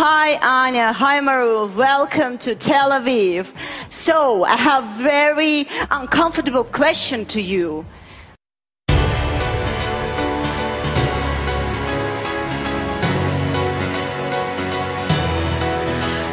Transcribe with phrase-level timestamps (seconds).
[0.00, 0.92] Hi, Anya.
[0.92, 1.66] Hi, Maru.
[1.74, 3.52] Welcome to Tel Aviv.
[3.88, 7.84] So, I have a very uncomfortable question to you.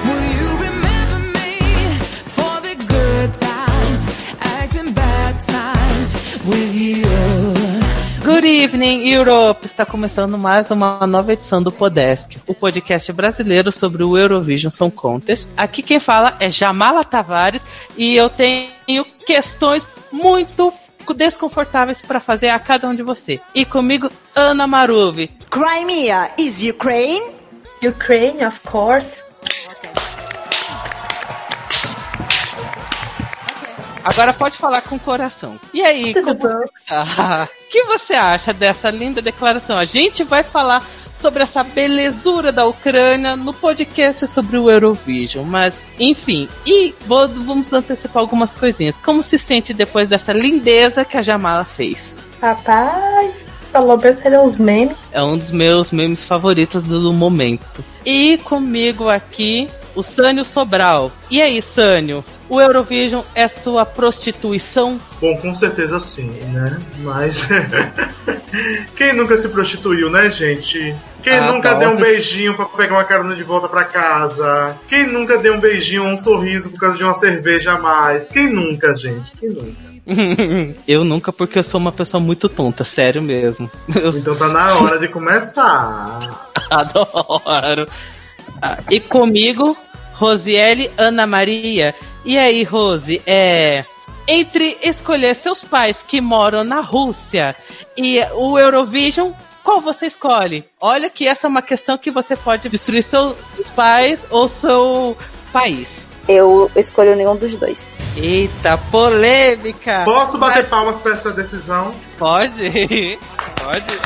[0.06, 1.58] Will you remember me
[2.38, 4.06] for the good times,
[4.42, 6.14] acting bad times
[6.46, 7.35] with you?
[8.26, 9.68] Good evening, Europe!
[9.68, 14.92] Está começando mais uma nova edição do Podesk, o podcast brasileiro sobre o Eurovision Song
[14.92, 15.48] Contest.
[15.56, 17.62] Aqui quem fala é Jamala Tavares
[17.96, 20.74] e eu tenho questões muito
[21.16, 23.40] desconfortáveis para fazer a cada um de você.
[23.54, 25.30] E comigo, Ana Maruvi.
[25.52, 27.28] Crimea is Ukraine?
[27.84, 29.24] Ukraine, of course.
[34.06, 35.60] Agora pode falar com o coração.
[35.74, 36.64] E aí, Tudo como...
[36.90, 39.78] Ah, o que você acha dessa linda declaração?
[39.78, 40.86] A gente vai falar
[41.20, 47.74] sobre essa belezura da Ucrânia no podcast sobre o Eurovision, mas enfim, e vou- vamos
[47.74, 48.96] antecipar algumas coisinhas.
[48.98, 52.16] Como se sente depois dessa lindeza que a Jamala fez?
[52.40, 53.34] Rapaz,
[53.72, 54.96] falou ser uns memes.
[55.12, 57.84] É um dos meus memes favoritos do momento.
[58.06, 61.12] E comigo aqui, o Sânio Sobral.
[61.32, 62.24] E aí, Sânio?
[62.48, 65.00] O Eurovision é sua prostituição?
[65.20, 66.80] Bom, com certeza sim, né?
[67.00, 67.48] Mas.
[68.96, 70.96] Quem nunca se prostituiu, né, gente?
[71.24, 74.76] Quem Ah, nunca tá deu um beijinho pra pegar uma carona de volta pra casa?
[74.88, 78.30] Quem nunca deu um beijinho ou um sorriso por causa de uma cerveja a mais?
[78.30, 79.32] Quem nunca, gente?
[79.40, 79.96] Quem nunca?
[80.88, 83.70] eu nunca, porque eu sou uma pessoa muito tonta, sério mesmo.
[83.96, 86.20] Eu Então tá na hora de começar.
[86.70, 87.88] adoro.
[88.62, 89.76] Ah, e comigo,
[90.18, 91.94] Rosiele Ana Maria.
[92.24, 93.86] E aí, Rose, é.
[94.28, 97.56] Entre escolher seus pais que moram na Rússia
[97.96, 99.32] e o Eurovision,
[99.64, 100.66] qual você escolhe?
[100.80, 103.36] Olha que essa é uma questão que você pode destruir seus
[103.76, 105.16] pais ou seu
[105.54, 105.90] país.
[106.28, 107.94] Eu escolho nenhum dos dois.
[108.18, 110.04] Eita, polêmica!
[110.06, 111.94] Posso bater palmas pra essa decisão?
[112.18, 113.20] Pode?
[113.62, 114.00] Pode.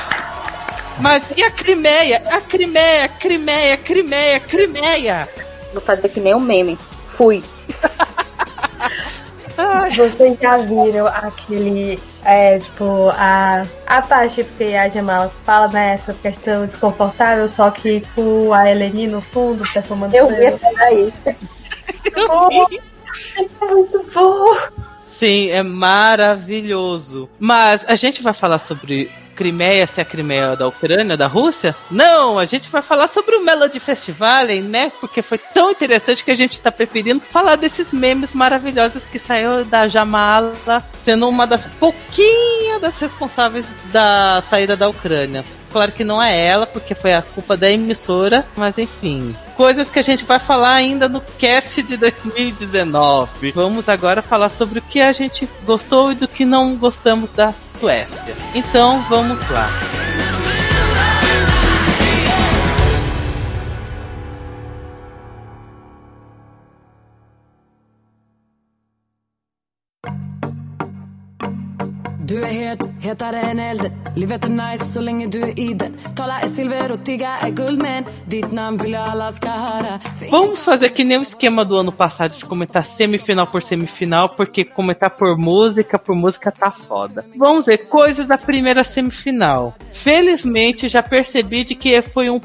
[1.01, 2.21] Mas e a Crimeia?
[2.29, 5.29] A Crimeia, Crimeia, Crimeia, Crimeia!
[5.73, 6.77] Vou fazer que nem um meme.
[7.05, 7.43] Fui.
[9.95, 11.99] Vocês já viram aquele.
[12.23, 18.53] É, tipo, a, a parte que a Jamala fala nessa questão desconfortável, só que com
[18.53, 20.15] a Eleni no fundo, performando.
[20.15, 21.13] Eu vi essa daí.
[23.35, 24.55] É muito bom.
[25.17, 27.29] Sim, é maravilhoso.
[27.37, 31.73] Mas a gente vai falar sobre Crimeia, se é a Crimeia da Ucrânia, da Rússia?
[31.89, 34.91] Não, a gente vai falar sobre o Melody Festival, né?
[34.99, 39.63] Porque foi tão interessante que a gente tá preferindo falar desses memes maravilhosos que saiu
[39.63, 45.45] da Jamala, sendo uma das pouquinhas das responsáveis da saída da Ucrânia.
[45.71, 49.35] Claro que não é ela, porque foi a culpa da emissora, mas enfim.
[49.55, 53.51] Coisas que a gente vai falar ainda no cast de 2019.
[53.51, 57.53] Vamos agora falar sobre o que a gente gostou e do que não gostamos da
[57.53, 58.35] Suécia.
[58.53, 59.69] Então vamos lá.
[72.29, 75.97] Du är het, hetare än eld Livet är nice så länge du är i den
[76.15, 79.99] Tala är silver och är guld men Ditt namn vill alla ska höra
[80.31, 84.63] Vamos fazer que nem o esquema do ano passado de comentar semifinal por semifinal, porque
[84.63, 87.25] comentar por música por música tá foda.
[87.35, 89.73] Vamos ver coisas da primeira semifinal.
[89.91, 92.39] Felizmente já percebi de que foi um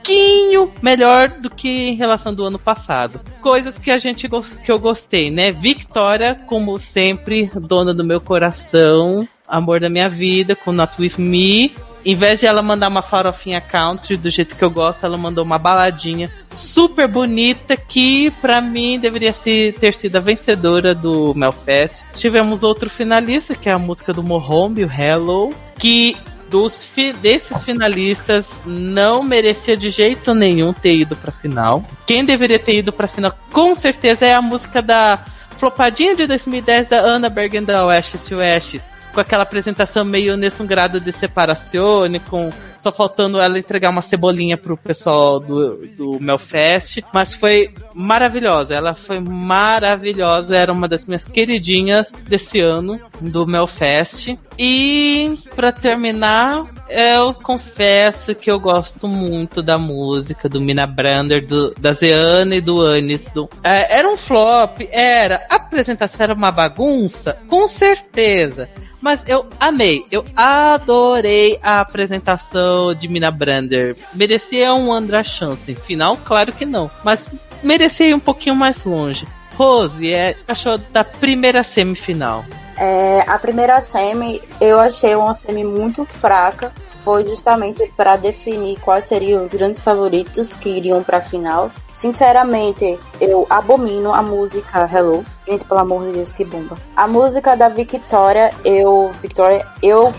[0.00, 3.20] pouquinho melhor do que em relação do ano passado.
[3.40, 5.52] Coisas que a gente que eu gostei, né?
[5.52, 11.72] Victoria, como sempre, dona do meu coração, amor da minha vida, com Not With Me.
[12.02, 15.44] Em vez de ela mandar uma farofinha country do jeito que eu gosto, ela mandou
[15.44, 22.02] uma baladinha super bonita que pra mim deveria ser, ter sido a vencedora do Melfest.
[22.14, 26.16] Tivemos outro finalista, que é a música do Mohombi, o Hello, que
[26.50, 31.82] dos fi- desses finalistas não merecia de jeito nenhum ter ido pra final.
[32.06, 35.18] Quem deveria ter ido pra final com certeza é a música da
[35.58, 38.82] flopadinha de 2010 da Anna Bergendal, Ashes to Ashes,
[39.12, 44.02] com aquela apresentação meio nesse um grado de separazione, com só faltando ela entregar uma
[44.02, 51.04] cebolinha pro pessoal do, do Melfest, mas foi maravilhosa, ela foi maravilhosa, era uma das
[51.06, 54.38] minhas queridinhas desse ano do Melfest.
[54.58, 61.72] E pra terminar, eu confesso que eu gosto muito da música do Mina Brander, do,
[61.74, 63.26] da Zeana e do Anis.
[63.26, 65.46] Do, é, era um flop, era.
[65.48, 68.68] A apresentação era uma bagunça, com certeza.
[69.00, 73.96] Mas eu amei, eu adorei a apresentação de Mina Brander.
[74.14, 75.74] Merecia um Andra Chance.
[75.74, 76.90] Final, claro que não.
[77.02, 77.28] Mas
[77.62, 79.26] merecia ir um pouquinho mais longe.
[79.54, 82.44] Rose, é, achou da primeira semifinal?
[82.82, 86.72] É, a primeira semi eu achei uma semi muito fraca.
[87.04, 91.70] Foi justamente para definir quais seriam os grandes favoritos que iriam para a final.
[91.94, 95.24] Sinceramente, eu abomino a música Hello.
[95.46, 96.76] Gente, pelo amor de Deus, que bomba.
[96.96, 100.12] A música da Victoria, eu, Victoria, eu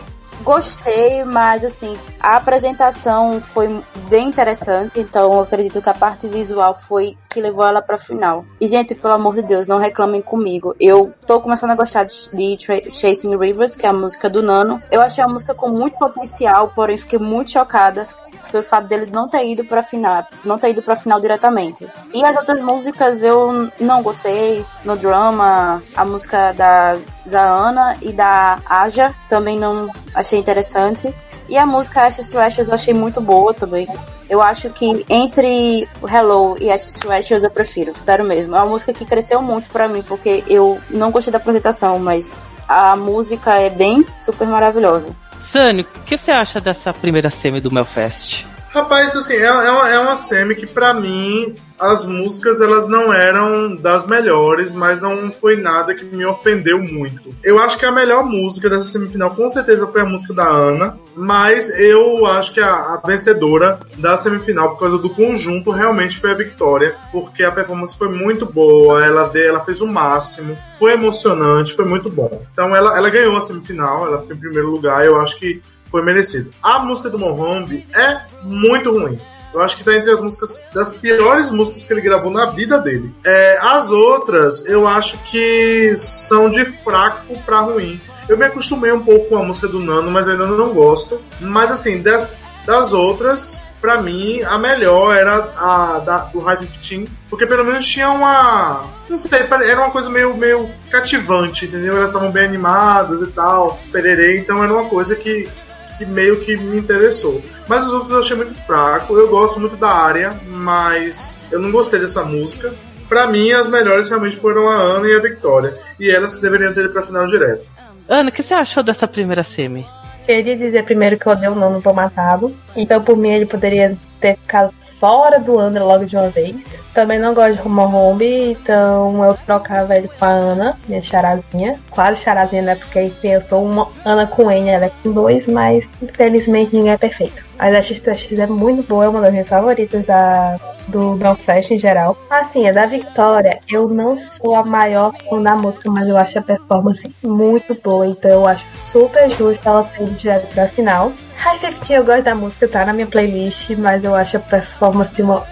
[0.43, 3.67] Gostei, mas assim, a apresentação foi
[4.09, 8.43] bem interessante, então eu acredito que a parte visual foi que levou ela pra final.
[8.59, 10.75] E, gente, pelo amor de Deus, não reclamem comigo.
[10.79, 12.57] Eu tô começando a gostar de
[12.89, 14.81] Chasing Rivers, que é a música do Nano.
[14.91, 18.07] Eu achei a música com muito potencial, porém fiquei muito chocada
[18.51, 21.87] pelo fato dele não ter ido pra final, não ter ido pra final diretamente.
[22.13, 24.65] E as outras músicas eu não gostei.
[24.83, 26.95] No drama, a música da
[27.27, 31.13] Zaana e da Aja também não achei interessante.
[31.47, 33.87] E a música Ashes to Ashes eu achei muito boa também.
[34.29, 38.55] Eu acho que entre Hello e Ashes to Ashes eu prefiro, sério mesmo.
[38.55, 42.39] É uma música que cresceu muito para mim, porque eu não gostei da apresentação, mas
[42.67, 45.13] a música é bem super maravilhosa.
[45.51, 48.45] Sânio, o que você acha dessa primeira semi do Melfest?
[48.69, 53.11] Rapaz, assim, é, é, uma, é uma semi que pra mim as músicas elas não
[53.11, 57.33] eram das melhores, mas não foi nada que me ofendeu muito.
[57.43, 60.97] Eu acho que a melhor música dessa semifinal com certeza foi a música da Ana,
[61.15, 66.31] mas eu acho que a, a vencedora da semifinal por causa do conjunto realmente foi
[66.31, 71.73] a Victoria, porque a performance foi muito boa, ela, ela fez o máximo, foi emocionante,
[71.73, 72.45] foi muito bom.
[72.53, 76.03] Então ela, ela ganhou a semifinal, ela ficou em primeiro lugar, eu acho que foi
[76.03, 76.51] merecido.
[76.61, 79.19] A música do Mohammed é muito ruim.
[79.53, 82.77] Eu acho que tá entre as músicas, das piores músicas que ele gravou na vida
[82.77, 83.13] dele.
[83.25, 87.99] É, as outras, eu acho que são de fraco para ruim.
[88.29, 91.19] Eu me acostumei um pouco com a música do Nano, mas eu ainda não gosto.
[91.39, 97.09] Mas assim, das, das outras, para mim, a melhor era a da, do High 15,
[97.29, 98.85] porque pelo menos tinha uma.
[99.09, 101.97] Não sei, era uma coisa meio, meio cativante, entendeu?
[101.97, 105.49] Elas estavam bem animadas e tal, pererei, então era uma coisa que
[105.97, 107.41] que meio que me interessou.
[107.67, 109.15] Mas os outros eu achei muito fraco.
[109.15, 112.73] Eu gosto muito da área, mas eu não gostei dessa música.
[113.07, 115.77] Para mim, as melhores realmente foram a Ana e a Victoria.
[115.99, 117.65] E elas deveriam ter ido pra final direto.
[118.07, 119.85] Ana, o que você achou dessa primeira semi?
[120.25, 122.55] Queria dizer primeiro que eu odeio o nono tô matado.
[122.75, 126.55] Então, por mim, ele poderia ter ficado fora do Andra logo de uma vez.
[126.93, 131.79] Também não gosto de Homie, então eu trocava ele com a Ana, minha charazinha.
[131.89, 132.75] Quase charazinha, né?
[132.75, 136.97] Porque eu sou uma Ana com N, ela é com dois, mas infelizmente ninguém é
[136.97, 137.43] perfeito.
[137.57, 140.57] Mas a X2X é muito boa, é uma das minhas favoritas da,
[140.87, 142.17] do Belfast em geral.
[142.29, 146.39] Assim, a da Victoria, eu não sou a maior fã da música, mas eu acho
[146.39, 151.13] a performance muito boa, então eu acho super justo ela ter ido direto pra final.
[151.41, 155.19] High 15 eu gosto da música, tá na minha playlist, mas eu acho a performance
[155.23, 155.43] uma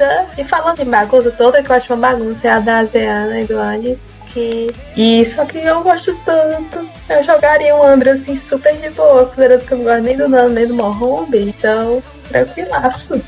[0.00, 0.26] bagunça.
[0.38, 3.44] E falando em bagunça, toda que eu acho uma bagunça é a da Zeana e
[3.44, 4.00] do Anis.
[4.32, 4.72] Que...
[4.96, 6.88] E só que eu gosto tanto.
[7.08, 10.28] Eu jogaria um Andra assim super de boa, considerando que eu não gosto nem do
[10.28, 13.20] Nano nem do Mohombi, então tranquilaço.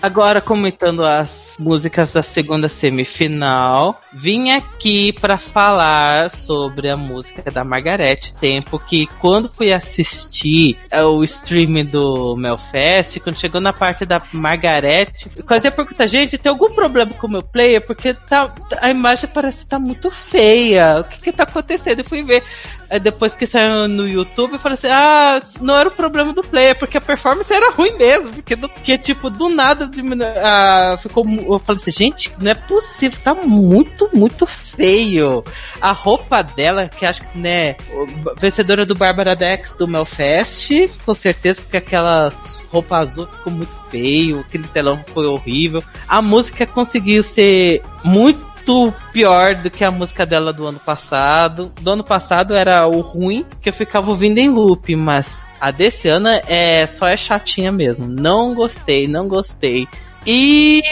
[0.00, 4.00] Agora comentando as músicas da segunda semifinal.
[4.12, 11.02] Vim aqui para falar sobre a música da Margarete Tempo, que quando fui assistir é,
[11.02, 16.50] o stream do Melfest, quando chegou na parte da Margarete, quase ia perguntar, gente, tem
[16.50, 17.84] algum problema com o meu player?
[17.84, 21.00] Porque tá, a imagem parece estar tá muito feia.
[21.00, 22.00] O que que tá acontecendo?
[22.00, 22.42] Eu fui ver.
[22.90, 26.42] Aí depois que saiu no YouTube, eu falei assim: ah, não era o problema do
[26.42, 28.30] player, porque a performance era ruim mesmo.
[28.30, 30.24] Porque, porque tipo, do nada diminu...
[30.24, 31.24] ah, ficou.
[31.26, 35.44] Eu falei assim: gente, não é possível, tá muito, muito feio.
[35.80, 37.76] A roupa dela, que acho que, né,
[38.40, 40.70] vencedora do Bárbara Dex do Melfest,
[41.04, 42.32] com certeza, porque aquela
[42.70, 45.82] roupa azul ficou muito feio, aquele telão foi horrível.
[46.06, 51.72] A música conseguiu ser muito muito pior do que a música dela do ano passado.
[51.80, 56.08] Do ano passado era o ruim, que eu ficava ouvindo em loop, mas a desse
[56.08, 58.06] ano é só é chatinha mesmo.
[58.06, 59.88] Não gostei, não gostei.
[60.26, 60.82] E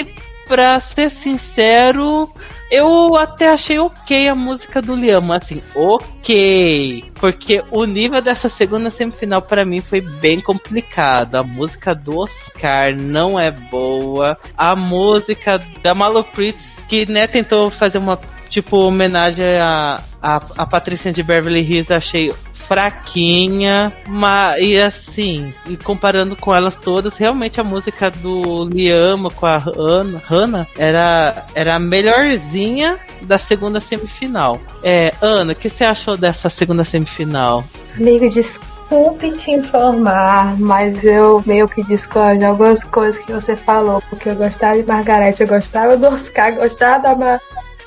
[0.48, 2.28] pra ser sincero,
[2.70, 7.04] eu até achei ok a música do Liam, assim, ok.
[7.14, 11.36] Porque o nível dessa segunda semifinal para mim foi bem complicado.
[11.36, 14.36] A música do Oscar não é boa.
[14.56, 18.18] A música da Malopritz que né, tentou fazer uma
[18.48, 22.32] tipo homenagem a, a, a Patrícia de Beverly Hills, achei
[22.66, 29.46] fraquinha, mas e assim, e comparando com elas todas, realmente a música do Liam com
[29.46, 34.60] a Hannah, Hannah era, era a melhorzinha da segunda semifinal.
[34.82, 37.64] É, Ana, o que você achou dessa segunda semifinal?
[37.96, 44.02] Amigo, desculpe te informar, mas eu meio que discordo de algumas coisas que você falou,
[44.10, 47.40] porque eu gostava de Margarete, eu gostava do Oscar, gostava da, Ma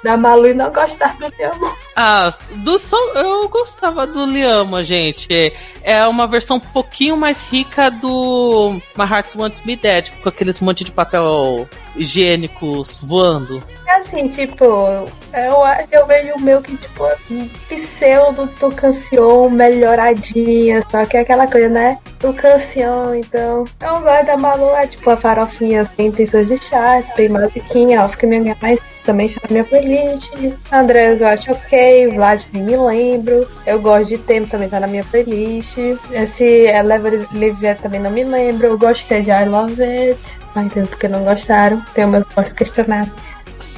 [0.03, 1.51] da Malu e não gostava do Liam.
[2.01, 5.51] Ah, do som, eu gostava do Liama, gente.
[5.83, 10.61] É uma versão um pouquinho mais rica do My Heart Wants Me Dead, com aqueles
[10.61, 13.61] monte de papel higiênicos voando.
[13.85, 17.03] É assim, tipo, eu, eu vejo o meu que, tipo,
[17.67, 21.99] pseudo do melhoradinha, só que é aquela coisa, né?
[22.19, 22.33] Do
[23.15, 23.63] então.
[23.81, 28.03] Eu gosto da Malu, é tipo a farofinha assim, tem suas de chats, bem basiquinha,
[28.03, 30.31] ó, fica minha mais também na minha playlist.
[30.71, 33.47] Andrés eu acho ok, Vlad nem me lembro.
[33.65, 35.77] Eu gosto de Tempo também tá na minha playlist.
[36.11, 38.67] Esse Eleven Live também não me lembro.
[38.67, 40.19] Eu gostei de I Love It.
[40.55, 41.81] Não entendo porque não gostaram.
[41.93, 43.13] Tenho meus gostos questionados.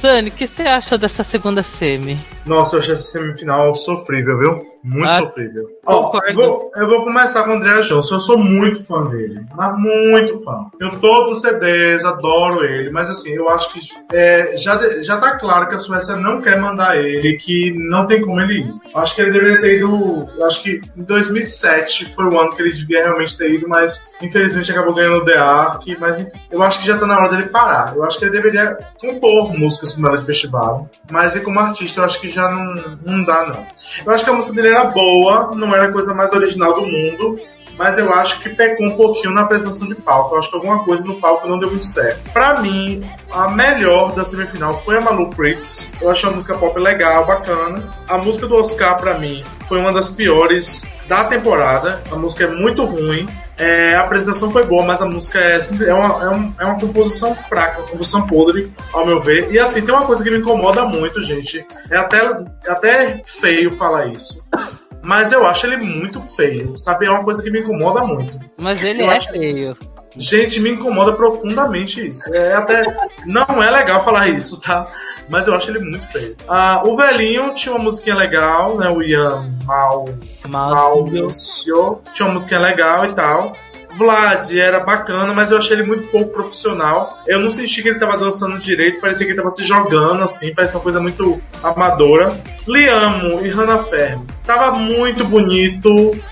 [0.00, 2.18] Sani, o que você acha dessa segunda semi?
[2.44, 4.71] Nossa, eu achei essa semifinal sofrível, viu?
[4.84, 5.68] Muito Ah, sofrível.
[5.86, 8.16] Ó, eu, vou, eu vou começar com o André Johnson.
[8.16, 9.40] Eu sou muito fã dele.
[9.54, 10.66] Mas muito fã.
[10.78, 12.90] Tenho todos os CDs, adoro ele.
[12.90, 13.80] Mas assim, eu acho que
[14.12, 18.06] é, já, de- já tá claro que a Suécia não quer mandar ele, que não
[18.06, 18.74] tem como ele ir.
[18.94, 20.26] Eu acho que ele deveria ter ido.
[20.36, 24.10] Eu acho que em 2007 foi o ano que ele devia realmente ter ido, mas
[24.20, 25.96] infelizmente acabou ganhando o The Ark.
[26.00, 27.94] Mas eu acho que já tá na hora dele parar.
[27.94, 30.88] Eu acho que ele deveria compor músicas como ela de festival.
[31.10, 33.66] Mas e como artista, eu acho que já não, não dá, não.
[34.04, 36.82] Eu acho que a música dele era boa, não era a coisa mais original do
[36.82, 37.38] mundo,
[37.78, 40.34] mas eu acho que pecou um pouquinho na apresentação de palco.
[40.34, 42.30] Eu acho que alguma coisa no palco não deu muito certo.
[42.30, 45.88] Pra mim, a melhor da semifinal foi a Malu Pritz.
[46.00, 47.82] Eu achei a música pop legal, bacana.
[48.08, 52.02] A música do Oscar, pra mim, foi uma das piores da temporada.
[52.10, 53.26] A música é muito ruim.
[53.62, 56.80] É, a apresentação foi boa, mas a música é, é, uma, é, um- é uma
[56.80, 59.52] composição fraca, uma composição podre, ao meu ver.
[59.52, 61.64] E assim, tem uma coisa que me incomoda muito, gente.
[61.90, 62.18] É até,
[62.66, 64.44] é até feio falar isso.
[65.00, 67.06] Mas eu acho ele muito feio, sabe?
[67.06, 68.38] É uma coisa que me incomoda muito.
[68.58, 69.76] Mas ele Eu é acho- feio.
[70.16, 72.34] Gente, me incomoda profundamente isso.
[72.34, 72.84] É até.
[73.24, 74.86] Não é legal falar isso, tá?
[75.28, 76.36] Mas eu acho ele muito feio.
[76.48, 78.88] Ah, o velhinho tinha uma musiquinha legal, né?
[78.88, 80.04] O Ian Mal.
[80.46, 82.00] Maurício.
[82.12, 83.52] Tinha uma musiquinha legal e tal.
[83.96, 87.18] Vlad era bacana, mas eu achei ele muito pouco profissional.
[87.26, 90.54] Eu não senti que ele tava dançando direito, parecia que ele tava se jogando, assim,
[90.54, 92.34] parecia uma coisa muito amadora.
[92.66, 94.26] Liamo e Hannah Fermi.
[94.44, 95.90] Tava muito bonito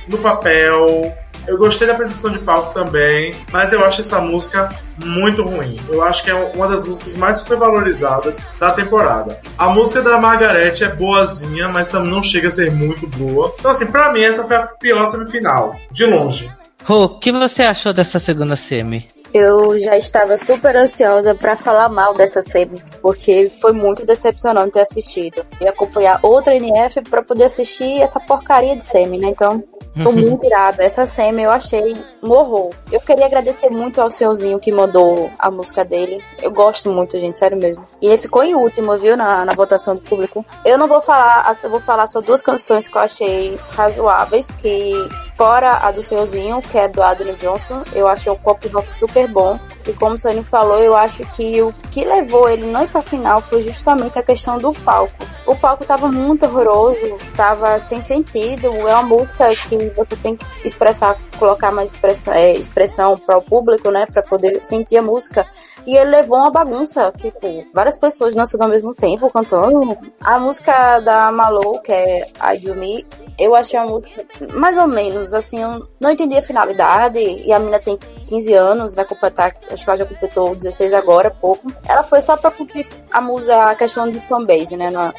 [0.09, 1.15] no papel.
[1.51, 4.73] Eu gostei da apresentação de palco também, mas eu acho essa música
[5.05, 5.77] muito ruim.
[5.89, 9.41] Eu acho que é uma das músicas mais supervalorizadas da temporada.
[9.59, 13.53] A música da Margarete é boazinha, mas também não chega a ser muito boa.
[13.59, 16.49] Então, assim, pra mim, essa foi a pior semifinal, de longe.
[16.85, 19.09] Rô, o que você achou dessa segunda semi?
[19.35, 24.83] Eu já estava super ansiosa pra falar mal dessa semi, porque foi muito decepcionante ter
[24.83, 25.45] assistido.
[25.61, 29.27] E acompanhar outra NF pra poder assistir essa porcaria de semi, né?
[29.29, 30.83] Então, tô muito irada.
[30.83, 32.71] Essa semi eu achei horror.
[32.91, 36.23] Eu queria agradecer muito ao Seuzinho que mandou a música dele.
[36.43, 37.85] Eu gosto muito, gente, sério mesmo.
[38.01, 40.45] E ele ficou em último, viu, na, na votação do público.
[40.65, 44.95] Eu não vou falar, eu vou falar só duas canções que eu achei razoáveis, que
[45.37, 49.27] fora a do Seuzinho, que é do Adrian Johnson, eu achei o pop rock super
[49.27, 49.59] bom.
[49.87, 53.01] E como o Sani falou, eu acho que o que levou ele não ir pra
[53.01, 55.27] final foi justamente a questão do palco.
[55.47, 58.67] O palco tava muito horroroso, tava sem sentido.
[58.67, 63.43] É uma música que você tem que expressar, colocar mais expressão, é, expressão para o
[63.43, 65.47] público, né, para poder sentir a música.
[65.87, 69.97] E ele levou uma bagunça, tipo, várias pessoas dançando ao mesmo tempo, cantando.
[70.21, 72.29] A música da Malou, que é
[72.77, 73.07] Me,
[73.39, 77.19] eu achei a música mais ou menos, assim, eu não entendi a finalidade.
[77.19, 81.31] E a menina tem 15 anos, vai completar, acho que ela já completou 16 agora,
[81.31, 81.73] pouco.
[81.89, 85.15] Ela foi só pra cumprir a música, a questão de fanbase, né, na.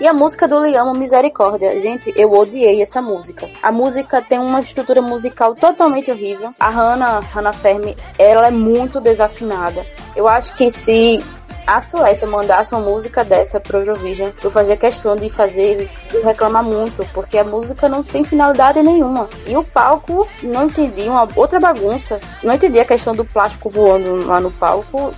[0.00, 1.78] E a música do Liamo, Misericórdia.
[1.78, 3.48] Gente, eu odiei essa música.
[3.62, 6.50] A música tem uma estrutura musical totalmente horrível.
[6.58, 9.84] A Hannah, Hannah Fermi, ela é muito desafinada.
[10.14, 11.22] Eu acho que se
[11.66, 16.62] a Suécia mandasse uma música dessa pro Eurovision, eu fazia questão de fazer, de reclamar
[16.62, 19.28] muito, porque a música não tem finalidade nenhuma.
[19.46, 22.20] E o palco, não entendi, uma outra bagunça.
[22.42, 25.12] Não entendi a questão do plástico voando lá no palco,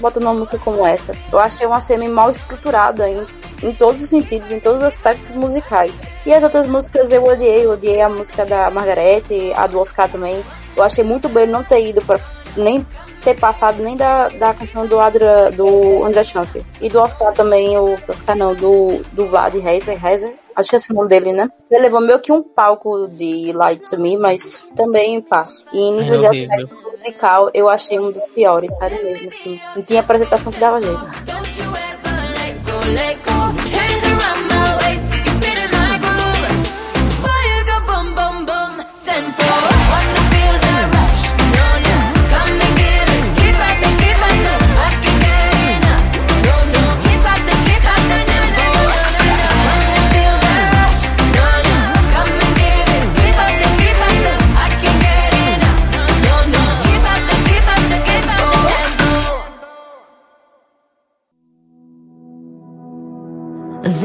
[0.00, 1.16] botando uma música como essa.
[1.32, 3.26] Eu achei uma semi mal estruturada em,
[3.62, 6.06] em todos os sentidos, em todos os aspectos musicais.
[6.24, 10.08] E as outras músicas eu odiei, eu odiei a música da Margarete, a do Oscar
[10.08, 10.44] também.
[10.76, 12.20] Eu achei muito bem não ter ido para
[12.56, 12.86] nem
[13.28, 16.64] ter passado nem da, da canção do Adra, do André Chance.
[16.80, 20.32] E do Oscar também, o Oscar não, do, do Vlad Reiser, Reiser.
[20.56, 21.48] Acho que é esse o nome dele, né?
[21.70, 25.66] Ele levou meio que um palco de Light to Me, mas também passo.
[25.72, 29.60] E em nível É de musical, eu achei um dos piores, sério mesmo, assim.
[29.76, 30.98] Não tinha apresentação que dava jeito.
[30.98, 33.47] Don't you ever let go, let go.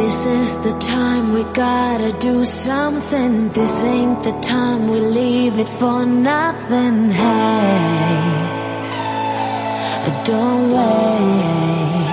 [0.04, 3.48] This is the time we gotta do something.
[3.54, 7.10] This ain't the time we leave it for nothing.
[7.10, 8.44] Hey,
[10.26, 12.04] don't wait.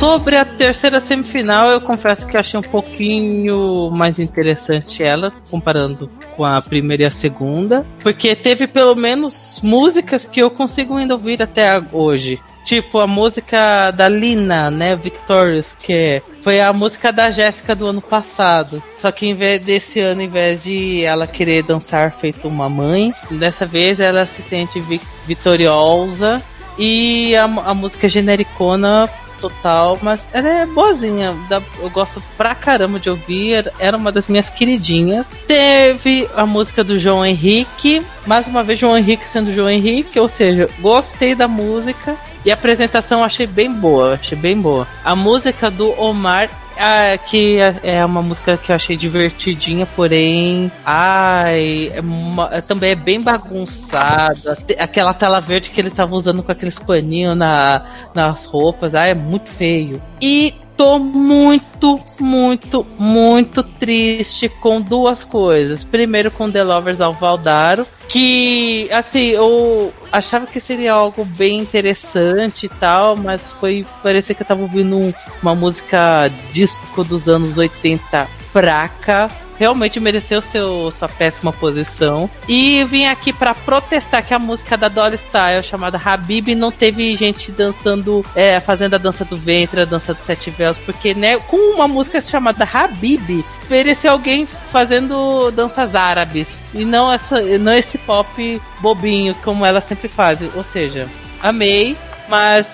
[0.00, 6.46] Sobre a terceira semifinal, eu confesso que achei um pouquinho mais interessante ela, comparando com
[6.46, 11.42] a primeira e a segunda, porque teve pelo menos músicas que eu consigo ainda ouvir
[11.42, 12.40] até hoje.
[12.64, 18.02] Tipo a música da Lina, né, Victorious, que foi a música da Jéssica do ano
[18.02, 18.82] passado.
[18.96, 23.14] Só que em vez desse ano, em vez de ela querer dançar feito uma mãe,
[23.30, 26.42] dessa vez ela se sente vi- vitoriosa
[26.78, 29.08] e a, a música genericona
[29.40, 31.34] total, mas ela é boazinha.
[31.80, 33.72] Eu gosto pra caramba de ouvir.
[33.78, 35.26] Era uma das minhas queridinhas.
[35.46, 38.02] Teve a música do João Henrique.
[38.26, 40.18] Mais uma vez, João Henrique sendo João Henrique.
[40.18, 42.16] Ou seja, gostei da música.
[42.44, 44.14] E a apresentação eu achei bem boa.
[44.14, 44.86] Achei bem boa.
[45.04, 46.48] A música do Omar.
[46.80, 52.60] ah, que é- é uma música que eu achei divertidinha, porém, ai, é uma- é-
[52.60, 54.56] também é bem bagunçada.
[54.78, 57.82] Aquela tela verde que ele tava usando com aqueles paninhos na,
[58.14, 60.00] nas roupas, ai, é muito feio.
[60.22, 65.82] E tô muito, muito, muito triste com duas coisas.
[65.82, 72.66] Primeiro com The Lovers ao Valdaro, que assim, eu achava que seria algo bem interessante
[72.66, 77.58] e tal, mas foi parecer que eu tava ouvindo um- uma música disco dos anos
[77.58, 79.28] 80 fraca.
[79.58, 82.30] Realmente mereceu seu, sua péssima posição.
[82.48, 87.14] E vim aqui pra protestar que a música da Dolly Style, chamada Habib, não teve
[87.16, 91.38] gente dançando, é, fazendo a dança do ventre, a dança dos sete véus, porque, né,
[91.38, 96.48] com uma música chamada Habib, mereceu alguém fazendo danças árabes.
[96.74, 100.38] E não, essa, não esse pop bobinho, como ela sempre faz.
[100.54, 101.08] Ou seja,
[101.42, 101.96] amei,
[102.28, 102.66] mas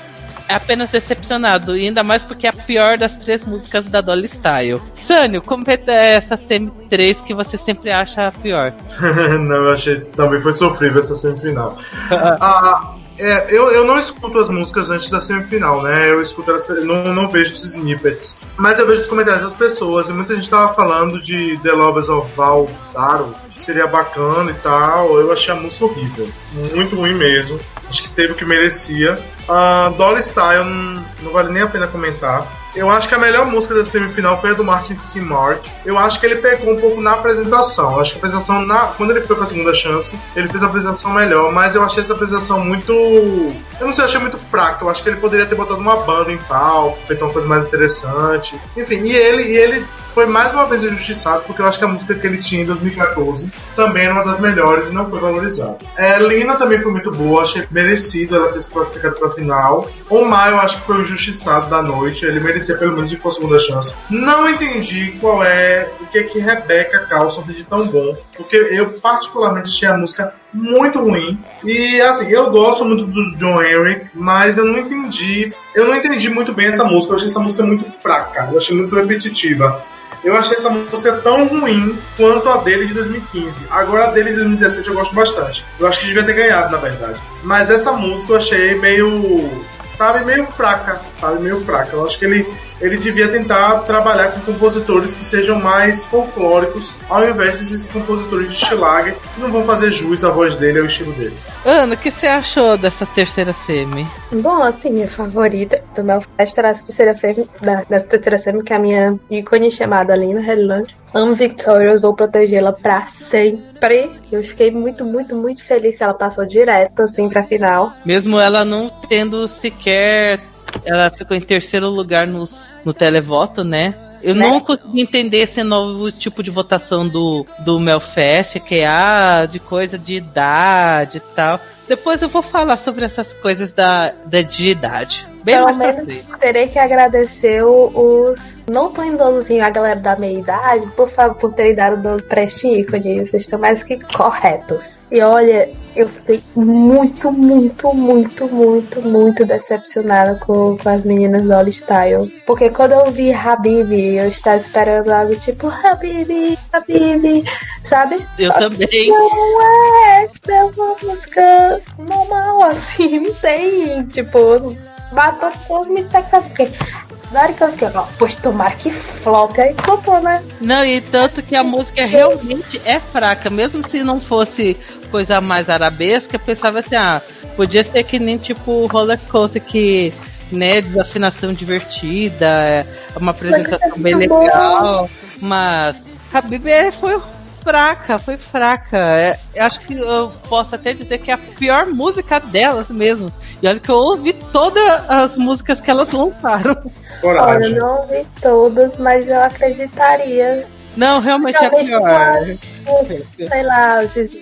[0.49, 1.77] apenas decepcionado.
[1.77, 4.81] E ainda mais porque é a pior das três músicas da Dolly Style.
[4.95, 8.73] Sânio, como é essa CM3 que você sempre acha a pior?
[9.41, 11.79] não, eu achei também foi sofrível essa semifinal.
[12.11, 16.11] Ah, é, eu, eu não escuto as músicas antes da semifinal, né?
[16.11, 18.39] Eu escuto elas, não, não vejo os snippets.
[18.57, 22.09] Mas eu vejo os comentários das pessoas, e muita gente tava falando de The Lovers
[22.09, 25.19] of Valdaro, que seria bacana e tal.
[25.19, 26.29] Eu achei a música horrível.
[26.75, 27.59] Muito ruim mesmo.
[27.89, 29.19] Acho que teve o que merecia.
[29.49, 32.47] A Dolly Style não, não vale nem a pena comentar.
[32.75, 35.65] Eu acho que a melhor música da semifinal foi a do Martin Mark.
[35.85, 37.93] Eu acho que ele pecou um pouco na apresentação.
[37.93, 40.67] Eu acho que a apresentação, na, quando ele foi pra segunda chance, ele fez a
[40.67, 42.93] apresentação melhor, mas eu achei essa apresentação muito.
[42.93, 44.85] Eu não sei, eu achei muito fraca.
[44.85, 47.65] Eu acho que ele poderia ter botado uma banda em palco, feito uma coisa mais
[47.65, 48.59] interessante.
[48.77, 51.89] Enfim, e ele, e ele foi mais uma vez injustiçado, porque eu acho que a
[51.89, 55.79] música que ele tinha em 2014 também era uma das melhores e não foi valorizada.
[55.97, 59.91] É, Lina também foi muito boa, achei merecido ela ter se classificado pra final.
[60.09, 63.31] Omar eu acho que foi o injustiçado da noite, ele merecia pelo menos ir pra
[63.33, 63.97] segunda chance.
[64.09, 68.57] Não entendi qual é o que é que Rebecca Carlson fez de tão bom, porque
[68.57, 71.43] eu particularmente achei a música muito ruim.
[71.65, 75.53] E assim, eu gosto muito do John Henry, mas eu não entendi.
[75.75, 77.13] Eu não entendi muito bem essa música.
[77.13, 79.83] Eu achei essa música muito fraca, eu achei muito repetitiva.
[80.25, 83.67] Eu achei essa música tão ruim quanto a dele de 2015.
[83.71, 85.65] Agora a dele de 2017 eu gosto bastante.
[85.79, 87.21] Eu acho que devia ter ganhado, na verdade.
[87.43, 89.63] Mas essa música eu achei meio.
[89.97, 90.99] Sabe, meio fraca.
[91.21, 91.95] Sabe, meio fraca.
[91.95, 92.49] Eu acho que ele,
[92.85, 98.57] ele devia tentar trabalhar com compositores que sejam mais folclóricos, ao invés desses compositores de
[98.57, 101.35] Schlager que não vão fazer jus à voz dele ao estilo dele.
[101.65, 104.07] Ana, o que você achou dessa terceira semi?
[104.31, 108.75] Bom, assim, minha favorita do Melfest era essa terceira semi, da, dessa terceira semi, que
[108.75, 110.95] é a minha ícone chamada Lina Headland.
[111.15, 114.11] Amo Victorious, vou protegê-la pra sempre.
[114.31, 117.93] Eu fiquei muito, muito, muito feliz que ela passou direto, assim, pra final.
[118.05, 120.54] Mesmo ela não tendo sequer.
[120.85, 123.95] Ela ficou em terceiro lugar nos, no televoto, né?
[124.23, 124.49] Eu Né?
[124.49, 129.59] não consegui entender esse novo tipo de votação do, do Melfest, que é ah, de
[129.59, 131.61] coisa de idade e tal.
[131.87, 135.27] Depois eu vou falar sobre essas coisas da, da de idade.
[135.45, 136.25] Bem mais pra frente.
[136.41, 138.39] terei que agradecer os.
[138.67, 143.21] Não tão idosozinhos, a galera da meia idade, por favor, por terem dado do pré-ícone.
[143.21, 144.99] Vocês estão mais que corretos.
[145.11, 151.53] E olha, eu fiquei muito, muito, muito, muito, muito decepcionada com, com as meninas do
[151.53, 152.27] All Style.
[152.47, 157.45] Porque quando eu vi Habib, eu estava esperando algo tipo Habib, Habib,
[157.85, 158.27] sabe?
[158.39, 159.09] Eu também.
[159.09, 164.75] Não é, é uma música normal, assim, não tem, tipo,
[165.13, 167.04] matou todas as minhas expectativas.
[167.35, 170.43] Hora que ó, pois tomara que flop, aí flopou, né?
[170.61, 174.77] Não, e tanto que a música realmente é fraca, mesmo se não fosse
[175.11, 177.21] coisa mais arabesca, eu pensava assim, ah,
[177.57, 180.13] podia ser que nem tipo Roller Coaster que,
[180.51, 184.41] né, desafinação divertida, é uma apresentação bem boa.
[184.45, 185.97] legal, mas
[186.33, 187.21] Habib é- foi
[187.65, 188.97] fraca, foi fraca.
[188.99, 193.29] É, eu acho que eu posso até dizer que é a pior música delas mesmo.
[193.61, 196.77] E olha que eu ouvi todas as músicas que elas lançaram.
[197.25, 197.73] Olha, Coragem.
[197.73, 200.67] eu não ouvi todas, mas eu acreditaria.
[200.97, 202.45] Não, realmente é a Talvez pior.
[202.85, 203.99] com, sei lá,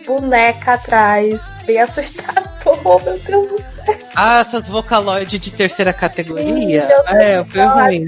[0.06, 2.48] boneca atrás, bem assustador,
[3.04, 3.96] meu Deus do céu.
[4.14, 6.86] Ah, essas vocaloides de terceira categoria?
[6.86, 8.06] Sim, eu É, foi ruim.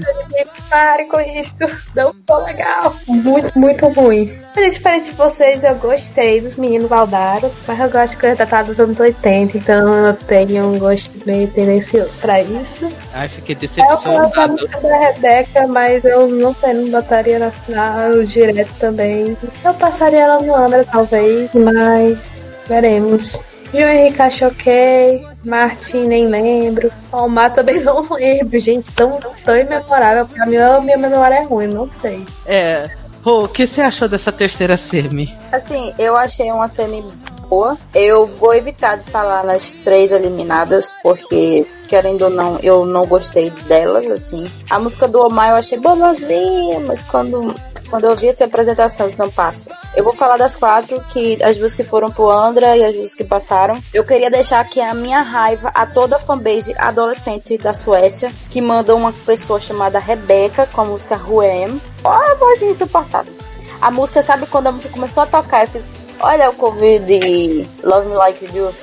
[0.69, 1.53] Pare com isso,
[1.95, 2.95] não ficou legal.
[3.07, 4.39] Muito, muito ruim.
[4.55, 8.65] Mas diferente de vocês, eu gostei dos meninos Valdaro, mas eu gosto de coisa datada
[8.69, 12.91] dos anos 80, então eu tenho um gosto meio tendencioso pra isso.
[13.13, 14.53] Ai, fiquei É a decepcionado.
[14.53, 19.35] música da Rebeca, mas eu não sei, não botaria na final direto também.
[19.63, 22.34] Eu passaria ela no Andra, talvez, mas
[22.67, 23.39] veremos.
[23.73, 30.25] João Henrique acho ok, Martin nem lembro, Omar também não lembro, gente, tão, tão imemorável.
[30.27, 32.25] Pra mim, a minha memória é ruim, não sei.
[32.45, 32.89] É.
[33.21, 35.35] Rô, o que você achou dessa terceira semi?
[35.51, 37.03] Assim, eu achei uma semi
[37.49, 37.75] boa.
[37.93, 43.49] Eu vou evitar de falar nas três eliminadas, porque, querendo ou não, eu não gostei
[43.67, 44.49] delas, assim.
[44.69, 47.53] A música do Omar eu achei boazinha, mas quando,
[47.89, 49.75] quando eu vi essa apresentação, isso não passa.
[49.95, 53.15] Eu vou falar das quatro, que as duas que foram pro Andra e as duas
[53.15, 53.81] que passaram.
[53.93, 58.61] Eu queria deixar aqui a minha raiva a toda a fanbase adolescente da Suécia, que
[58.61, 61.79] manda uma pessoa chamada Rebeca com a música Ruem.
[62.03, 63.33] Olha a vozinha insuportável.
[63.81, 65.85] A música, sabe quando a música começou a tocar, eu fiz.
[66.19, 68.75] Olha o cover de Love Me Like You Do.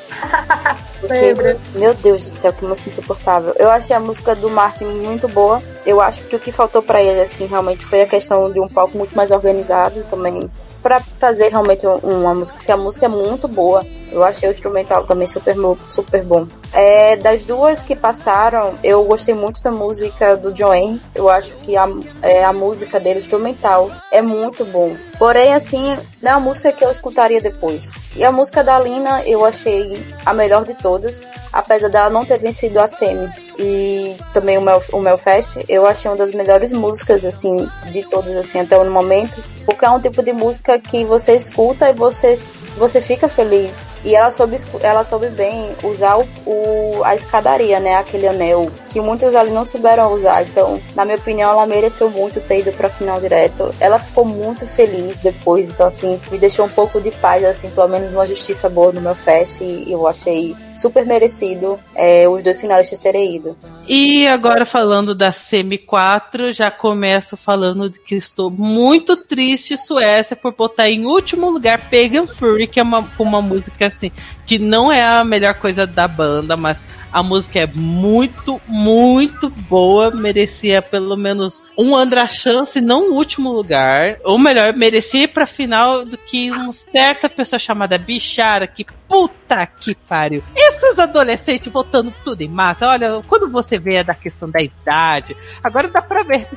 [1.03, 1.59] Porque, Lembra.
[1.75, 3.53] meu Deus do céu, que música insuportável.
[3.59, 5.61] Eu achei a música do Martin muito boa.
[5.85, 8.69] Eu acho que o que faltou pra ele, assim, realmente foi a questão de um
[8.69, 10.49] palco muito mais organizado também.
[10.81, 13.85] Pra fazer realmente um- uma música, porque a música é muito boa.
[14.13, 15.57] Eu achei o instrumental também super,
[15.89, 16.47] super bom.
[16.75, 21.01] É, das duas que passaram, eu gostei muito da música do Henry.
[21.15, 21.87] Eu acho que a,
[22.23, 24.95] é, a música dele, o instrumental, é muito bom.
[25.19, 27.93] Porém, assim, não é uma música que eu escutaria depois.
[28.17, 32.39] E a música da Lina eu achei a melhor de todas, apesar dela não ter
[32.39, 33.31] vencido a Semi.
[33.59, 38.35] E também o Mel, o Melfest, eu achei uma das melhores músicas, assim, de todas,
[38.37, 39.43] assim, até o momento.
[39.67, 42.35] Porque é um tipo de música que você escuta e você,
[42.77, 43.87] você fica feliz.
[44.03, 46.62] E ela soube, ela soube bem usar o, o-
[47.05, 47.97] a escadaria, né?
[47.97, 50.43] Aquele anel que muitos ali não souberam usar.
[50.43, 53.75] Então, na minha opinião, ela mereceu muito ter ido pra final direto.
[53.81, 55.71] Ela ficou muito feliz depois.
[55.71, 59.01] Então, assim, me deixou um pouco de paz, assim, pelo menos uma justiça boa no
[59.01, 59.61] meu fest.
[59.61, 63.57] E eu achei super merecido é, os dois finalistas terem ido.
[63.89, 70.55] E agora falando da semi 4, já começo falando que estou muito triste, Suécia, por
[70.55, 74.13] botar em último lugar Pagan Fury, que é uma, uma música assim,
[74.47, 76.81] que não é a melhor coisa da banda, mas
[77.13, 83.53] a música é muito, muito boa, merecia pelo menos um Andra chance, não o último
[83.53, 88.87] lugar, ou melhor, merecia ir pra final do que uma certa pessoa chamada Bichara, que
[89.07, 90.43] puta que pariu.
[90.57, 95.89] Esses adolescentes votando tudo em massa, olha, quando você vê da questão da idade, agora
[95.89, 96.49] dá pra ver,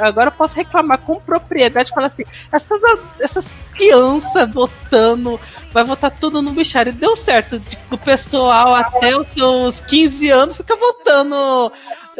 [0.00, 2.80] agora eu posso reclamar com propriedade, falar assim, essas,
[3.20, 5.38] essas crianças votando,
[5.72, 10.28] vai votar tudo no Bichara, e deu certo, de- do pessoal até os seus 15
[10.30, 11.72] anos fica votando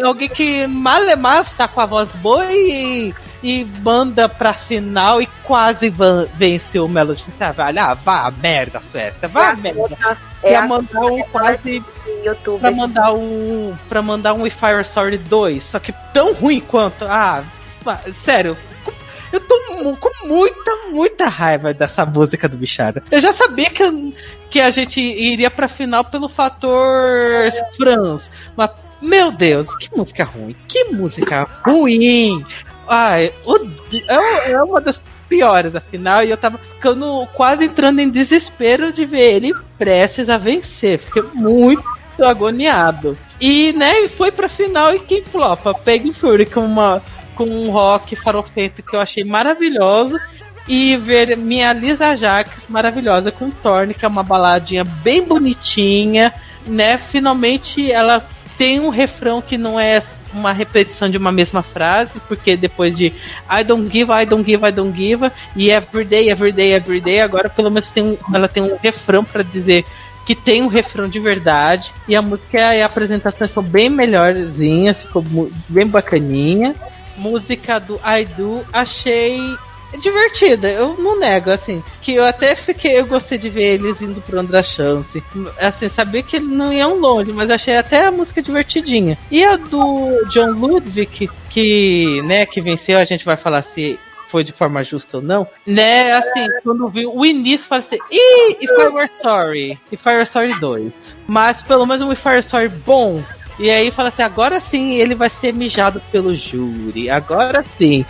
[0.03, 5.93] alguém que malemar está com a voz boa e, e manda pra final e quase
[6.35, 7.25] venceu o Melody.
[7.31, 10.17] Você vai, ah, vá a merda, Suécia, vá a merda.
[10.43, 11.85] É Pra a mandar um quase
[12.25, 12.61] YouTube.
[12.61, 17.05] pra mandar um para mandar um We Fire Story 2, só que tão ruim quanto.
[17.05, 17.43] Ah,
[18.25, 18.57] sério.
[19.33, 23.03] Eu tô mu- com muita, muita raiva dessa música do Bichara.
[23.11, 24.15] Eu já sabia que,
[24.51, 28.31] que a gente iria pra final pelo fator Franz.
[28.57, 30.57] Mas, meu Deus, que música ruim.
[30.67, 32.45] Que música ruim.
[32.89, 33.33] Ai,
[34.09, 38.93] é, é uma das piores da final e eu tava ficando quase entrando em desespero
[38.93, 40.99] de ver ele prestes a vencer.
[40.99, 41.85] Fiquei muito
[42.21, 43.17] agoniado.
[43.41, 45.73] E, né, foi pra final e quem flopa?
[45.73, 47.01] Peg Fury com uma
[47.35, 50.19] com um rock farofento que eu achei maravilhoso
[50.69, 56.33] e ver minha Lisa Jax maravilhosa com Torne, que é uma baladinha bem bonitinha,
[56.67, 56.99] né?
[56.99, 60.03] Finalmente ela tem um refrão que não é
[60.35, 63.07] uma repetição de uma mesma frase, porque depois de
[63.51, 67.71] I don't give, I don't give, I don't give, e everyday, everyday, everyday, agora pelo
[67.71, 69.85] menos tem um, ela tem um refrão para dizer
[70.27, 75.03] que tem um refrão de verdade, e a música e a apresentação são bem melhorzinhas,
[75.03, 75.25] ficou
[75.69, 76.75] bem bacaninha.
[77.21, 79.39] Música do I Do, achei
[79.99, 84.21] divertida, eu não nego, assim, que eu até fiquei, eu gostei de ver eles indo
[84.21, 85.23] pro Andra Chance,
[85.59, 89.19] assim, sabia que eles não iam longe, mas achei até a música divertidinha.
[89.31, 94.45] E a do John Ludwig, que, né, que venceu, a gente vai falar se foi
[94.45, 99.11] de forma justa ou não, né, assim, quando viu o início, falei assim, ih, Were
[99.21, 100.93] Sorry, If I Were Sorry 2,
[101.27, 103.21] mas pelo menos um Were Sorry bom,
[103.61, 108.07] e aí fala assim, agora sim ele vai ser mijado pelo júri, agora sim.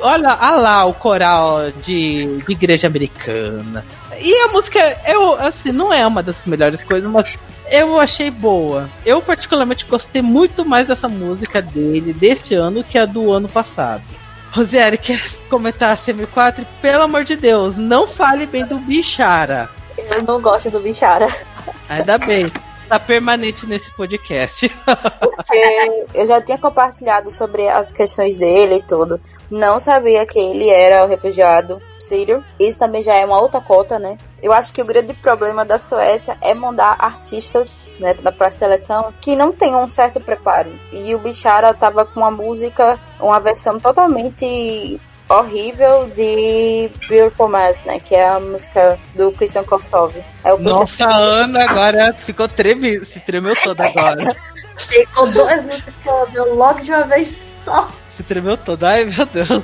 [0.00, 3.84] Olha ah lá o coral de, de igreja americana.
[4.18, 7.38] E a música, eu, assim, não é uma das melhores coisas, mas
[7.70, 8.88] eu achei boa.
[9.04, 14.02] Eu particularmente gostei muito mais dessa música dele, deste ano, que a do ano passado.
[14.52, 16.66] Rosieri, quer comentar a CM4?
[16.80, 19.68] Pelo amor de Deus, não fale bem do Bichara.
[19.98, 21.28] Eu não gosto do Bichara.
[21.88, 22.46] Ainda bem.
[22.88, 24.68] Tá permanente nesse podcast.
[25.20, 29.20] Porque eu já tinha compartilhado sobre as questões dele e tudo.
[29.50, 32.44] Não sabia que ele era o refugiado sírio.
[32.60, 34.18] Isso também já é uma outra cota, né?
[34.42, 39.12] Eu acho que o grande problema da Suécia é mandar artistas né, para a seleção
[39.20, 40.70] que não tenham um certo preparo.
[40.92, 47.98] E o Bichara tava com uma música, uma versão totalmente horrível de Beautiful Mass, né?
[48.00, 50.14] Que é a música do Christian Kostov.
[50.44, 54.36] É o Nossa, a Ana agora ficou treme, se tremeu toda agora.
[54.88, 57.32] Ficou duas músicas que ela deu logo de uma vez
[57.64, 57.88] só.
[58.10, 58.88] Se tremeu toda.
[58.88, 59.62] Ai, meu Deus.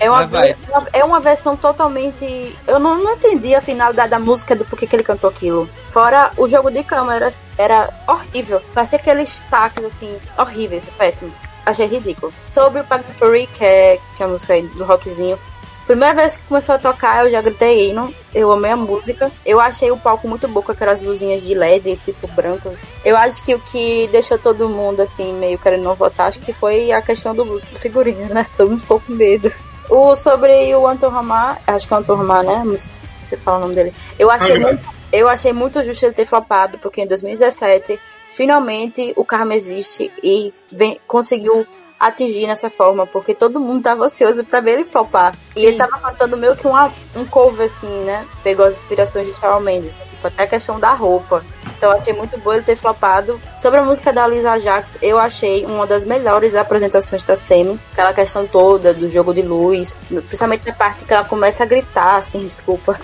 [0.00, 0.84] É uma, Vai, vai.
[0.92, 2.56] é uma versão totalmente.
[2.66, 5.68] Eu não, não entendi a finalidade da música do porquê que ele cantou aquilo.
[5.88, 8.62] Fora o jogo de câmeras, era horrível.
[8.72, 11.36] Parecia aqueles taques assim, horríveis, péssimos.
[11.68, 12.32] Achei ridículo.
[12.50, 15.38] Sobre o Pag Fury, que é, que é a música aí do rockzinho.
[15.86, 18.12] Primeira vez que começou a tocar, eu já gritei hino.
[18.34, 19.30] Eu amei a música.
[19.44, 22.88] Eu achei o palco muito bom com aquelas luzinhas de LED, tipo, brancas.
[23.04, 26.54] Eu acho que o que deixou todo mundo, assim, meio querendo não votar, acho que
[26.54, 28.46] foi a questão do, do figurino, né?
[28.56, 29.52] Todo mundo ficou com medo.
[29.90, 32.62] O, sobre o Anton Ramar, acho que é o Anton Ramar, né?
[32.64, 33.94] Não sei se você fala o nome dele.
[34.18, 37.98] Eu achei, muito, eu achei muito justo ele ter flopado, porque em 2017,
[38.30, 41.66] finalmente o Karma existe e vem, conseguiu
[41.98, 45.34] atingir nessa forma, porque todo mundo tava ansioso pra ver ele flopar.
[45.56, 48.24] E ele tava cantando meio que uma, um cover, assim, né?
[48.44, 51.44] Pegou as inspirações de Shawn Mendes, tipo, até a questão da roupa.
[51.76, 53.40] Então achei muito bom ele ter flopado.
[53.56, 57.78] Sobre a música da Lisa Jax, eu achei uma das melhores apresentações da Semi.
[57.92, 62.16] Aquela questão toda do jogo de luz, principalmente na parte que ela começa a gritar,
[62.16, 62.98] assim, desculpa.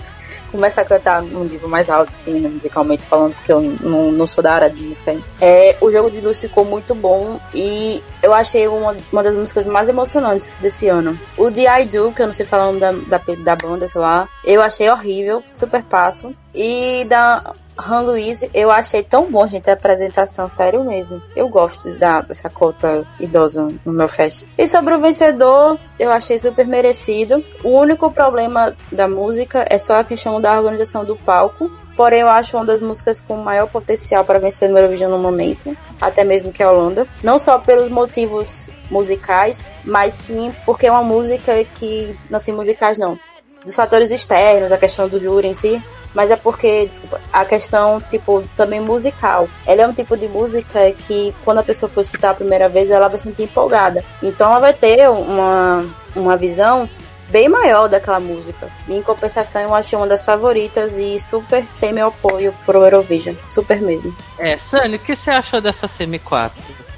[0.55, 4.25] Começa a cantar num nível mais alto, assim, né, musicalmente falando, porque eu não, não
[4.25, 5.13] sou da área de música.
[5.41, 9.67] É, o jogo de luz ficou muito bom e eu achei uma, uma das músicas
[9.67, 11.19] mais emocionantes desse ano.
[11.37, 13.85] O de I Do, que eu não sei falar o nome da, da, da banda,
[13.85, 16.31] sei lá, eu achei horrível, super passo.
[16.53, 21.21] E da Han Louise, eu achei tão bom, gente, a apresentação, sério mesmo.
[21.35, 24.47] Eu gosto da, dessa cota idosa no meu fest.
[24.57, 27.43] E sobre o vencedor, eu achei super merecido.
[27.63, 31.69] O único problema da música é só a questão da organização do palco.
[31.95, 35.75] Porém, eu acho uma das músicas com maior potencial para vencer no Eurovision no momento,
[35.99, 37.07] até mesmo que a Holanda.
[37.23, 42.97] Não só pelos motivos musicais, mas sim porque é uma música que, não assim, musicais
[42.97, 43.17] não,
[43.63, 45.81] dos fatores externos, a questão do júri em si,
[46.15, 49.47] mas é porque, desculpa, a questão, tipo, também musical.
[49.67, 52.89] Ela é um tipo de música que, quando a pessoa for escutar a primeira vez,
[52.89, 54.03] ela vai se sentir empolgada.
[54.23, 56.89] Então, ela vai ter uma, uma visão
[57.29, 58.69] bem maior daquela música.
[58.87, 63.35] Em compensação, eu achei uma das favoritas e super tem meu apoio pro Eurovision.
[63.49, 64.15] Super mesmo.
[64.39, 66.51] É, Sani, o que você achou dessa semi-4?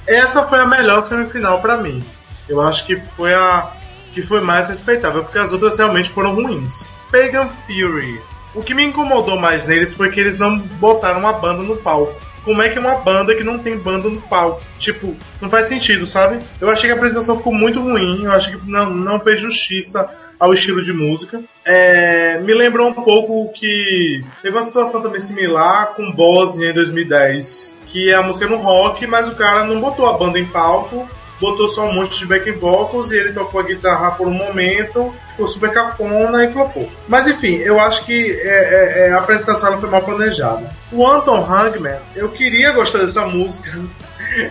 [0.05, 2.03] Essa foi a melhor semifinal pra mim.
[2.47, 3.73] Eu acho que foi a
[4.13, 6.87] que foi mais respeitável, porque as outras realmente foram ruins.
[7.11, 8.19] Pagan Fury.
[8.53, 12.15] O que me incomodou mais neles foi que eles não botaram uma banda no palco.
[12.43, 14.61] Como é que uma banda que não tem banda no palco?
[14.79, 16.39] Tipo, não faz sentido, sabe?
[16.61, 20.09] Eu achei que a apresentação ficou muito ruim, eu acho que não, não fez justiça
[20.39, 21.41] ao estilo de música.
[21.65, 27.77] É, me lembrou um pouco que teve uma situação também similar com Bosnia em 2010,
[27.87, 31.07] que a música é no rock, mas o cara não botou a banda em palco
[31.39, 35.13] botou só um monte de back vocals e ele tocou a guitarra por um momento,
[35.31, 36.89] ficou super cafona e flopou.
[37.07, 40.69] Mas enfim, eu acho que é, é, é, a apresentação foi mal planejada.
[40.91, 43.77] O Anton Hagman, eu queria gostar dessa música.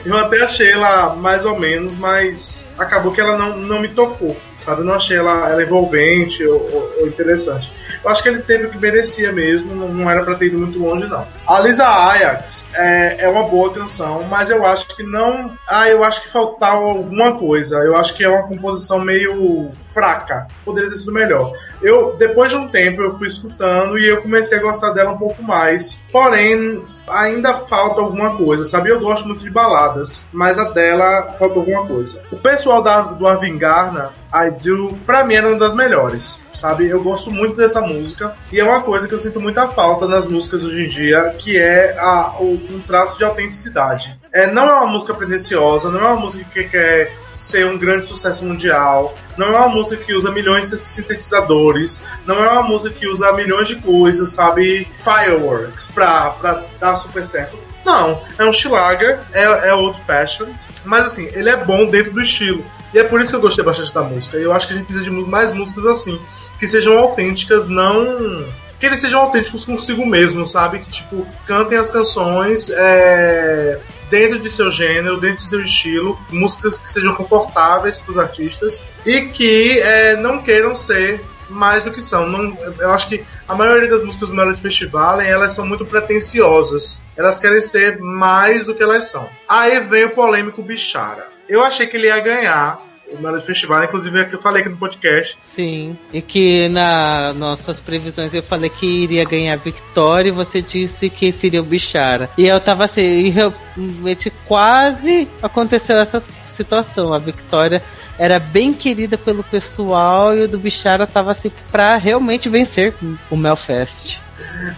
[0.06, 4.34] Eu até achei ela mais ou menos, mas acabou que ela não, não me tocou,
[4.58, 4.80] sabe?
[4.80, 7.70] Eu não achei ela, ela envolvente ou, ou- ou interessante.
[8.02, 10.58] Eu acho que ele teve o que merecia mesmo, não, não era pra ter ido
[10.58, 11.26] muito longe, não.
[11.46, 15.56] A Lisa Ajax é, é uma boa canção, mas eu acho que não.
[15.68, 17.78] Ah, eu acho que faltava alguma coisa.
[17.78, 20.46] Eu acho que é uma composição meio fraca.
[20.64, 21.52] Poderia ter sido melhor.
[21.82, 25.18] Eu, depois de um tempo, eu fui escutando e eu comecei a gostar dela um
[25.18, 26.02] pouco mais.
[26.10, 28.90] Porém, ainda falta alguma coisa, sabe?
[28.90, 32.22] Eu gosto muito de baladas, mas a dela falta alguma coisa.
[32.30, 36.88] O pessoal da, do Arvin Garner, I Do, pra mim era uma das melhores, sabe?
[36.88, 40.26] Eu gosto muito dessa música e é uma coisa que eu sinto muita falta nas
[40.26, 44.16] músicas hoje em dia, que é a, o, um traço de autenticidade.
[44.36, 48.04] É, não é uma música pretensiosa, não é uma música que quer ser um grande
[48.04, 52.94] sucesso mundial, não é uma música que usa milhões de sintetizadores, não é uma música
[52.94, 54.86] que usa milhões de coisas, sabe?
[55.02, 57.56] Fireworks pra, pra dar super certo.
[57.82, 62.20] Não, é um Schlager, é, é old fashioned, mas assim, ele é bom dentro do
[62.20, 62.62] estilo.
[62.92, 64.36] E é por isso que eu gostei bastante da música.
[64.36, 66.20] Eu acho que a gente precisa de mais músicas assim,
[66.58, 68.46] que sejam autênticas, não.
[68.78, 70.80] Que eles sejam autênticos consigo mesmo, sabe?
[70.80, 76.78] Que tipo, cantem as canções é, dentro de seu gênero, dentro de seu estilo, músicas
[76.78, 82.02] que sejam confortáveis para os artistas e que é, não queiram ser mais do que
[82.02, 82.28] são.
[82.28, 87.00] Não, eu acho que a maioria das músicas do Melody Festival elas são muito pretensiosas.
[87.16, 89.28] Elas querem ser mais do que elas são.
[89.48, 91.28] Aí vem o polêmico Bichara.
[91.48, 94.70] Eu achei que ele ia ganhar o Melody Festival, inclusive é que eu falei aqui
[94.70, 95.38] no podcast.
[95.42, 95.96] Sim.
[96.12, 101.08] E que na nossas previsões eu falei que iria ganhar a vitória e você disse
[101.08, 102.28] que seria o Bichara.
[102.36, 107.12] E eu tava assim, e realmente quase aconteceu essa situação.
[107.12, 107.82] A Victoria
[108.18, 112.94] era bem querida pelo pessoal e o do Bichara tava assim pra realmente vencer
[113.30, 114.20] o Melfest.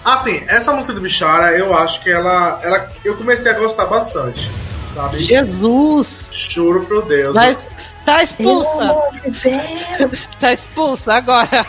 [0.04, 2.90] Assim, essa música do Bichara, eu acho que ela, ela.
[3.04, 4.50] Eu comecei a gostar bastante,
[4.92, 5.18] sabe?
[5.18, 6.28] Jesus!
[6.30, 7.34] Juro pro Deus.
[7.34, 7.56] Tá,
[8.08, 8.96] tá expulsa!
[9.26, 10.18] de.
[10.40, 11.66] Tá expulsa agora!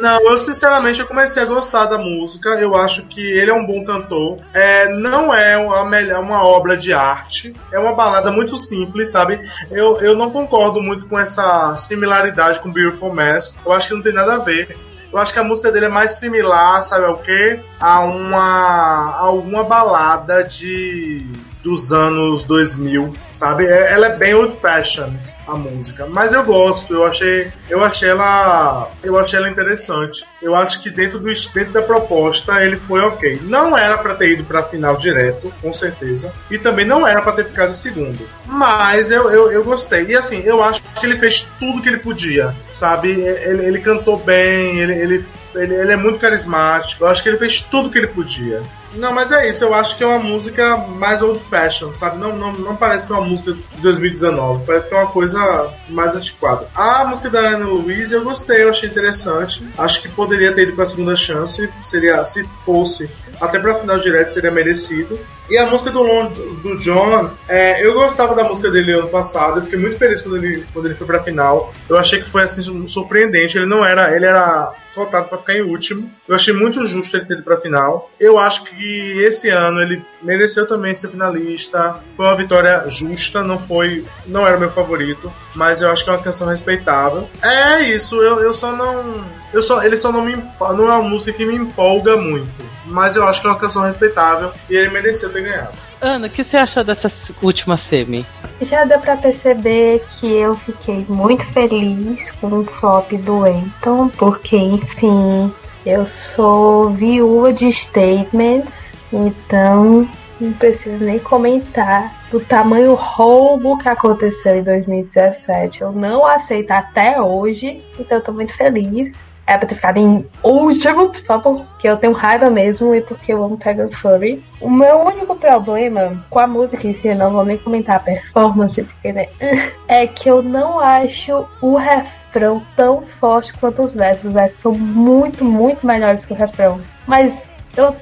[0.00, 2.48] Não, eu sinceramente eu comecei a gostar da música.
[2.50, 4.38] Eu acho que ele é um bom cantor.
[4.52, 7.52] É, não é uma, melhor, uma obra de arte.
[7.70, 9.48] É uma balada muito simples, sabe?
[9.70, 13.54] Eu, eu não concordo muito com essa similaridade com Beautiful Mess.
[13.64, 14.76] Eu acho que não tem nada a ver.
[15.12, 17.60] Eu acho que a música dele é mais similar, sabe ao quê?
[17.78, 21.24] A uma, a uma balada de
[21.62, 23.66] dos anos 2000, sabe?
[23.66, 26.92] É- Ela é bem old fashioned a música, mas eu gosto.
[26.94, 30.24] Eu achei, eu achei ela, eu achei ela interessante.
[30.40, 33.40] Eu acho que dentro do dentro da proposta ele foi ok.
[33.44, 37.32] Não era pra ter ido pra final direto, com certeza, e também não era pra
[37.32, 38.28] ter ficado em segundo.
[38.46, 40.04] Mas eu, eu, eu gostei.
[40.06, 43.10] E assim, eu acho que ele fez tudo que ele podia, sabe?
[43.10, 47.04] Ele, ele cantou bem, ele, ele ele, ele é muito carismático.
[47.04, 48.62] Eu acho que ele fez tudo que ele podia.
[48.94, 49.64] Não, mas é isso.
[49.64, 52.18] Eu acho que é uma música mais old fashion, sabe?
[52.18, 54.64] Não, não, não parece que é uma música de 2019.
[54.66, 56.66] Parece que é uma coisa mais antiquada.
[56.74, 59.66] A música da Ana Louise eu gostei, eu achei interessante.
[59.78, 61.68] Acho que poderia ter ido pra segunda chance.
[61.82, 65.18] Seria, se fosse até pra final direto, seria merecido.
[65.50, 66.30] E a música do, Lon-
[66.62, 69.58] do John, é, eu gostava da música dele ano passado.
[69.58, 71.72] Eu fiquei muito feliz quando ele, quando ele foi pra final.
[71.88, 73.56] Eu achei que foi assim surpreendente.
[73.58, 76.10] Ele não era, ele era cotado para ficar em último.
[76.28, 78.10] Eu achei muito justo ele ter ido pra final.
[78.18, 81.96] Eu acho que esse ano ele mereceu também ser finalista.
[82.16, 86.10] Foi uma vitória justa, não foi, não era o meu favorito, mas eu acho que
[86.10, 87.28] é uma canção respeitável.
[87.42, 91.02] É isso, eu, eu só não, eu só, ele só não me, não é uma
[91.02, 92.50] música que me empolga muito,
[92.86, 95.91] mas eu acho que é uma canção respeitável e ele mereceu ter ganhado.
[96.02, 97.08] Ana, o que você achou dessa
[97.40, 98.26] última semi?
[98.60, 104.56] Já deu pra perceber que eu fiquei muito feliz com o flop do Anton, porque,
[104.56, 105.54] enfim,
[105.86, 110.08] eu sou viúva de statements, então
[110.40, 115.82] não preciso nem comentar do tamanho roubo que aconteceu em 2017.
[115.82, 119.14] Eu não aceito até hoje, então tô muito feliz.
[119.46, 123.88] É ficado em último, só porque eu tenho raiva mesmo e porque eu amo Pega
[123.90, 124.42] Furry.
[124.60, 128.00] O meu único problema com a música em si, eu não vou nem comentar a
[128.00, 129.26] performance, porque né,
[129.88, 134.26] é que eu não acho o refrão tão forte quanto os versos.
[134.26, 136.80] Os versos são muito, muito melhores que o refrão.
[137.06, 137.42] Mas
[137.76, 137.94] eu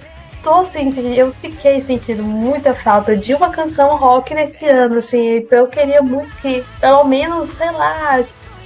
[0.42, 5.61] tô sentindo, eu fiquei sentindo muita falta de uma canção rock nesse ano, assim, então
[5.61, 8.22] eu queria muito que, pelo menos, sei lá,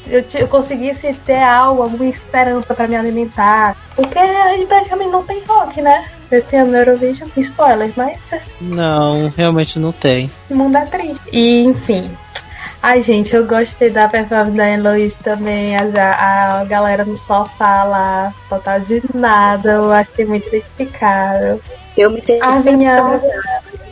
[0.07, 3.77] eu, eu conseguisse ter algo, alguma esperança pra me alimentar.
[3.97, 6.05] Porque a gente praticamente não tem rock, né?
[6.31, 8.19] Esse ano no Eurovision, spoiler, mas
[8.61, 10.31] Não, realmente não tem.
[10.51, 11.21] o mundo é triste.
[11.33, 12.11] E, enfim.
[12.83, 15.75] Ai, gente, eu gostei da performance da Eloise também.
[15.77, 19.71] A, a galera no sofá lá, total de nada.
[19.73, 21.61] Eu achei muito identificável.
[21.97, 22.97] Eu me sinto A bem minha-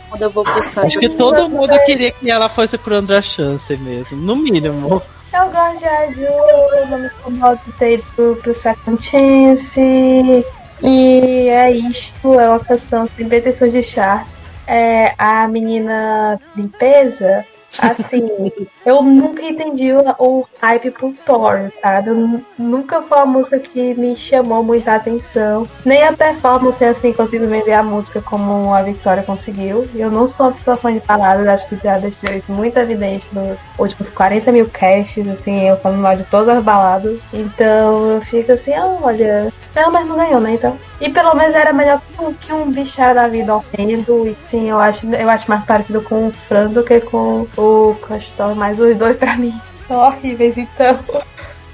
[0.09, 0.85] quando eu vou buscar.
[0.85, 5.01] Acho que todo mundo queria que ela fosse pro Andra Chance mesmo, no mínimo.
[5.33, 10.45] Eu gosto de Aju, não me incomodo de ter ido pro, pro Second Chance.
[10.81, 14.31] E é isto, é uma canção que tem pretensões de charts.
[14.67, 17.45] É a menina limpeza,
[17.79, 18.51] assim,
[18.85, 22.09] eu nunca entendi o, o hype pro Thor, sabe?
[22.09, 25.67] Eu nu- nunca foi uma música que me chamou muita atenção.
[25.85, 29.87] Nem a performance, assim, consigo vender a música como a Victoria conseguiu.
[29.95, 33.59] Eu não sou só fã de baladas, acho que já deixou isso muito evidente nos
[33.77, 37.19] últimos 40 mil casts, assim, eu falando mal de todas as baladas.
[37.33, 40.53] Então eu fico assim, ah, olha, não, mas não ganhou, né?
[40.53, 40.77] Então.
[41.01, 44.27] E pelo menos era melhor que um, que bichar da vida horrendo.
[44.27, 47.95] E sim, eu acho, eu acho mais parecido com o Fran do que com o
[48.07, 50.97] Castor, mas os dois pra mim são horríveis, então.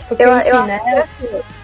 [0.07, 0.79] Porque, Eu, enfim, eu, né?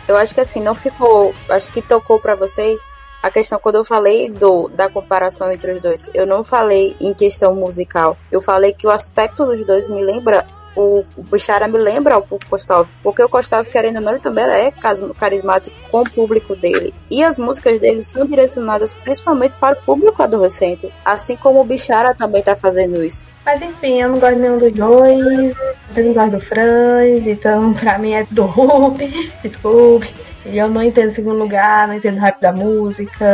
[0.07, 1.33] eu acho que assim, não ficou.
[1.49, 2.79] Acho que tocou pra vocês
[3.25, 6.11] a questão quando eu falei do, da comparação entre os dois.
[6.13, 8.15] Eu não falei em questão musical.
[8.31, 10.45] Eu falei que o aspecto dos dois me lembra.
[10.75, 14.43] O, o Bichara me lembra o Kostov, porque o Kostov, querendo ou não, ele também
[14.45, 14.71] é
[15.17, 16.93] carismático com o público dele.
[17.09, 22.13] E as músicas dele são direcionadas principalmente para o público adolescente, assim como o Bichara
[22.13, 23.25] também tá fazendo isso.
[23.45, 25.55] Mas enfim, eu não gosto nenhum dos dois.
[25.95, 30.13] Eu não gosto do Franz, então pra mim é Dope, desculpe.
[30.45, 33.25] E eu não entendo o segundo lugar, não entendo o rap da música.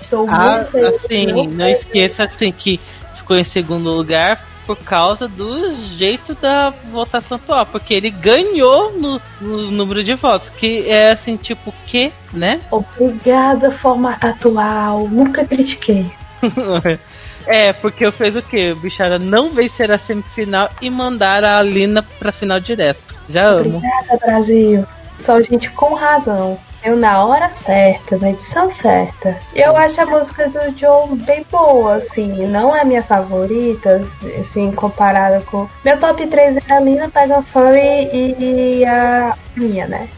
[0.00, 1.04] Estou Ah, muito feliz.
[1.04, 2.78] assim, muito não esqueça assim que
[3.14, 4.40] ficou em segundo lugar
[4.70, 10.48] por causa do jeito da votação atual, porque ele ganhou no, no número de votos,
[10.48, 12.60] que é assim, tipo, que, né?
[12.70, 15.08] Obrigada, formato atual.
[15.08, 16.08] Nunca critiquei.
[17.48, 18.70] é, porque eu fez o quê?
[18.70, 23.20] O Bichara não vencer a semifinal e mandar a Alina pra final direto.
[23.28, 23.78] Já amo.
[23.78, 24.86] Obrigada, Brasil.
[25.18, 26.56] Só gente com razão.
[26.82, 29.38] Eu na hora certa, na edição certa.
[29.54, 32.46] Eu acho a música do Joe bem boa, assim.
[32.46, 34.02] Não é a minha favorita,
[34.38, 35.66] assim, comparada com.
[35.84, 40.08] Meu top 3 é a Lina, Pega Furry e a minha, né?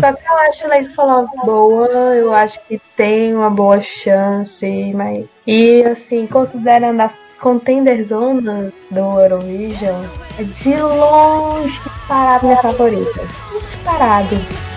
[0.00, 4.92] Só que eu acho Lady Fall Off boa, eu acho que tem uma boa chance,
[4.94, 5.26] mas.
[5.46, 10.04] E assim, considerando as contender zona do Eurovision,
[10.38, 13.22] é de longe disparado minha favorita.
[13.52, 14.69] Disparado.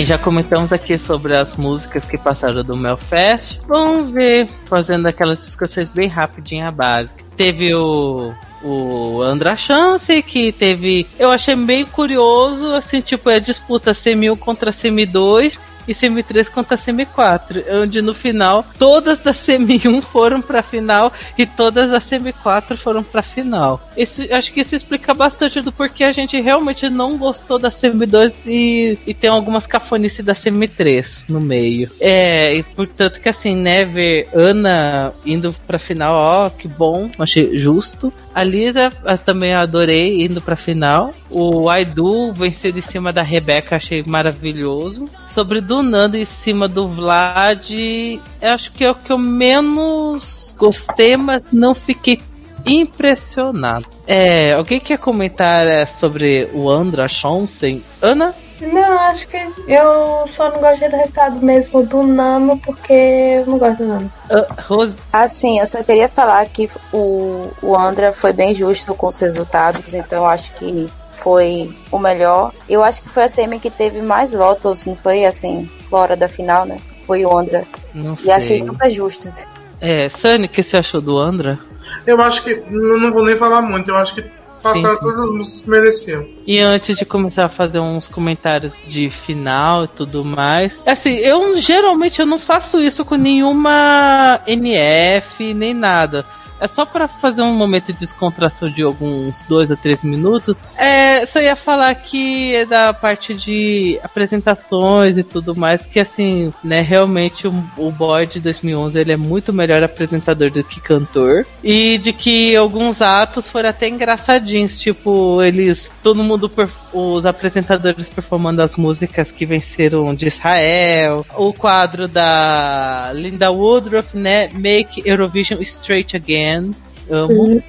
[0.00, 3.60] Bem, já comentamos aqui sobre as músicas que passaram do Melfest.
[3.68, 7.22] Vamos ver, fazendo aquelas discussões bem rapidinha básica.
[7.36, 8.32] Teve o,
[8.62, 11.06] o Andra Chance, que teve.
[11.18, 15.94] Eu achei bem curioso, assim, tipo, é a disputa semi 1 contra semi 2 e
[15.94, 17.64] semi 3 contra semi 4.
[17.82, 22.76] Onde no final todas da semi 1 foram pra final e todas da semi 4
[22.76, 23.80] foram pra final.
[23.96, 28.06] Isso, acho que isso explica bastante do porquê a gente realmente não gostou da semi
[28.06, 31.90] 2 e, e tem algumas cafonices da semi 3 no meio.
[32.00, 37.58] É, e portanto que assim, né, ver Ana indo pra final, ó, que bom, achei
[37.58, 38.12] justo.
[38.34, 38.90] A Lisa
[39.24, 41.12] também adorei indo pra final.
[41.28, 45.08] O Aidu vencendo em cima da Rebeca, achei maravilhoso.
[45.26, 50.52] Sobre do Nando em cima do Vlad, eu acho que é o que eu menos
[50.58, 52.20] gostei, mas não fiquei
[52.66, 53.86] impressionado.
[54.04, 57.84] É, alguém quer comentar é, sobre o Andra Schonsen?
[58.02, 58.34] Ana?
[58.60, 59.36] Não, acho que
[59.68, 64.12] eu só não gostei do resultado mesmo do Nano, porque eu não gosto do Nano.
[64.28, 64.96] Ah, Rose?
[65.12, 69.94] Assim, eu só queria falar que o, o Andra foi bem justo com os resultados,
[69.94, 70.90] então eu acho que
[71.22, 72.52] foi o melhor.
[72.68, 76.28] Eu acho que foi a semi que teve mais votos, não foi assim, fora da
[76.28, 76.78] final, né?
[77.04, 77.64] Foi o Andra.
[77.94, 78.68] Não E achei sei.
[78.68, 79.32] super justo.
[79.80, 81.58] É, Sunny, o que você achou do Andra?
[82.06, 82.54] Eu acho que.
[82.70, 84.22] Não, não vou nem falar muito, eu acho que
[84.62, 85.00] passaram sim.
[85.00, 86.26] todas as músicas que mereciam.
[86.46, 91.58] E antes de começar a fazer uns comentários de final e tudo mais, assim, eu
[91.58, 96.24] geralmente eu não faço isso com nenhuma NF nem nada.
[96.60, 100.56] É só pra fazer um momento de descontração de alguns dois ou três minutos.
[100.76, 106.52] É, só ia falar que é da parte de apresentações e tudo mais, que assim,
[106.62, 111.46] né, realmente o, o boy de 2011 ele é muito melhor apresentador do que cantor.
[111.62, 118.08] E de que alguns atos foram até engraçadinhos, tipo, eles, todo mundo, perf- os apresentadores
[118.08, 125.60] performando as músicas que venceram de Israel, o quadro da Linda Woodruff, né, Make Eurovision
[125.60, 126.72] Straight Again.
[127.10, 127.62] Amo.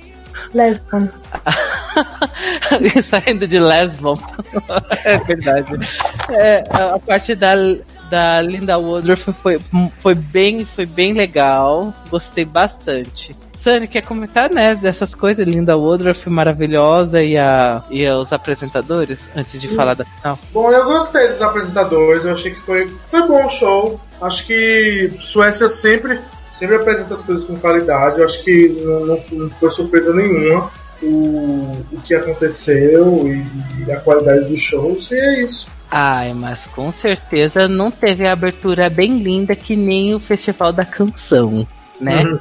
[0.54, 1.08] Lesbon.
[3.04, 4.18] Saindo de Lesbon.
[5.06, 5.74] é verdade.
[6.32, 7.54] É, a a parte da,
[8.12, 9.60] da Linda Woodruff foi,
[10.02, 11.94] foi, bem, foi bem legal.
[12.10, 13.34] Gostei bastante.
[13.58, 15.48] Sani, quer comentar, né, dessas coisas?
[15.48, 20.38] Linda Woodruff maravilhosa e, a, e os apresentadores, antes de falar da final?
[20.52, 24.00] Bom, eu gostei dos apresentadores, eu achei que foi, foi bom o show.
[24.20, 26.20] Acho que Suécia sempre,
[26.52, 28.20] sempre apresenta as coisas com qualidade.
[28.20, 30.72] Eu acho que não, não- não foi surpresa nenhuma
[31.04, 33.46] o, o que aconteceu e,
[33.88, 35.68] e a qualidade dos shows, e é isso.
[35.94, 40.86] Ai, mas com certeza não teve a abertura bem linda que nem o Festival da
[40.86, 41.68] Canção,
[42.00, 42.24] né?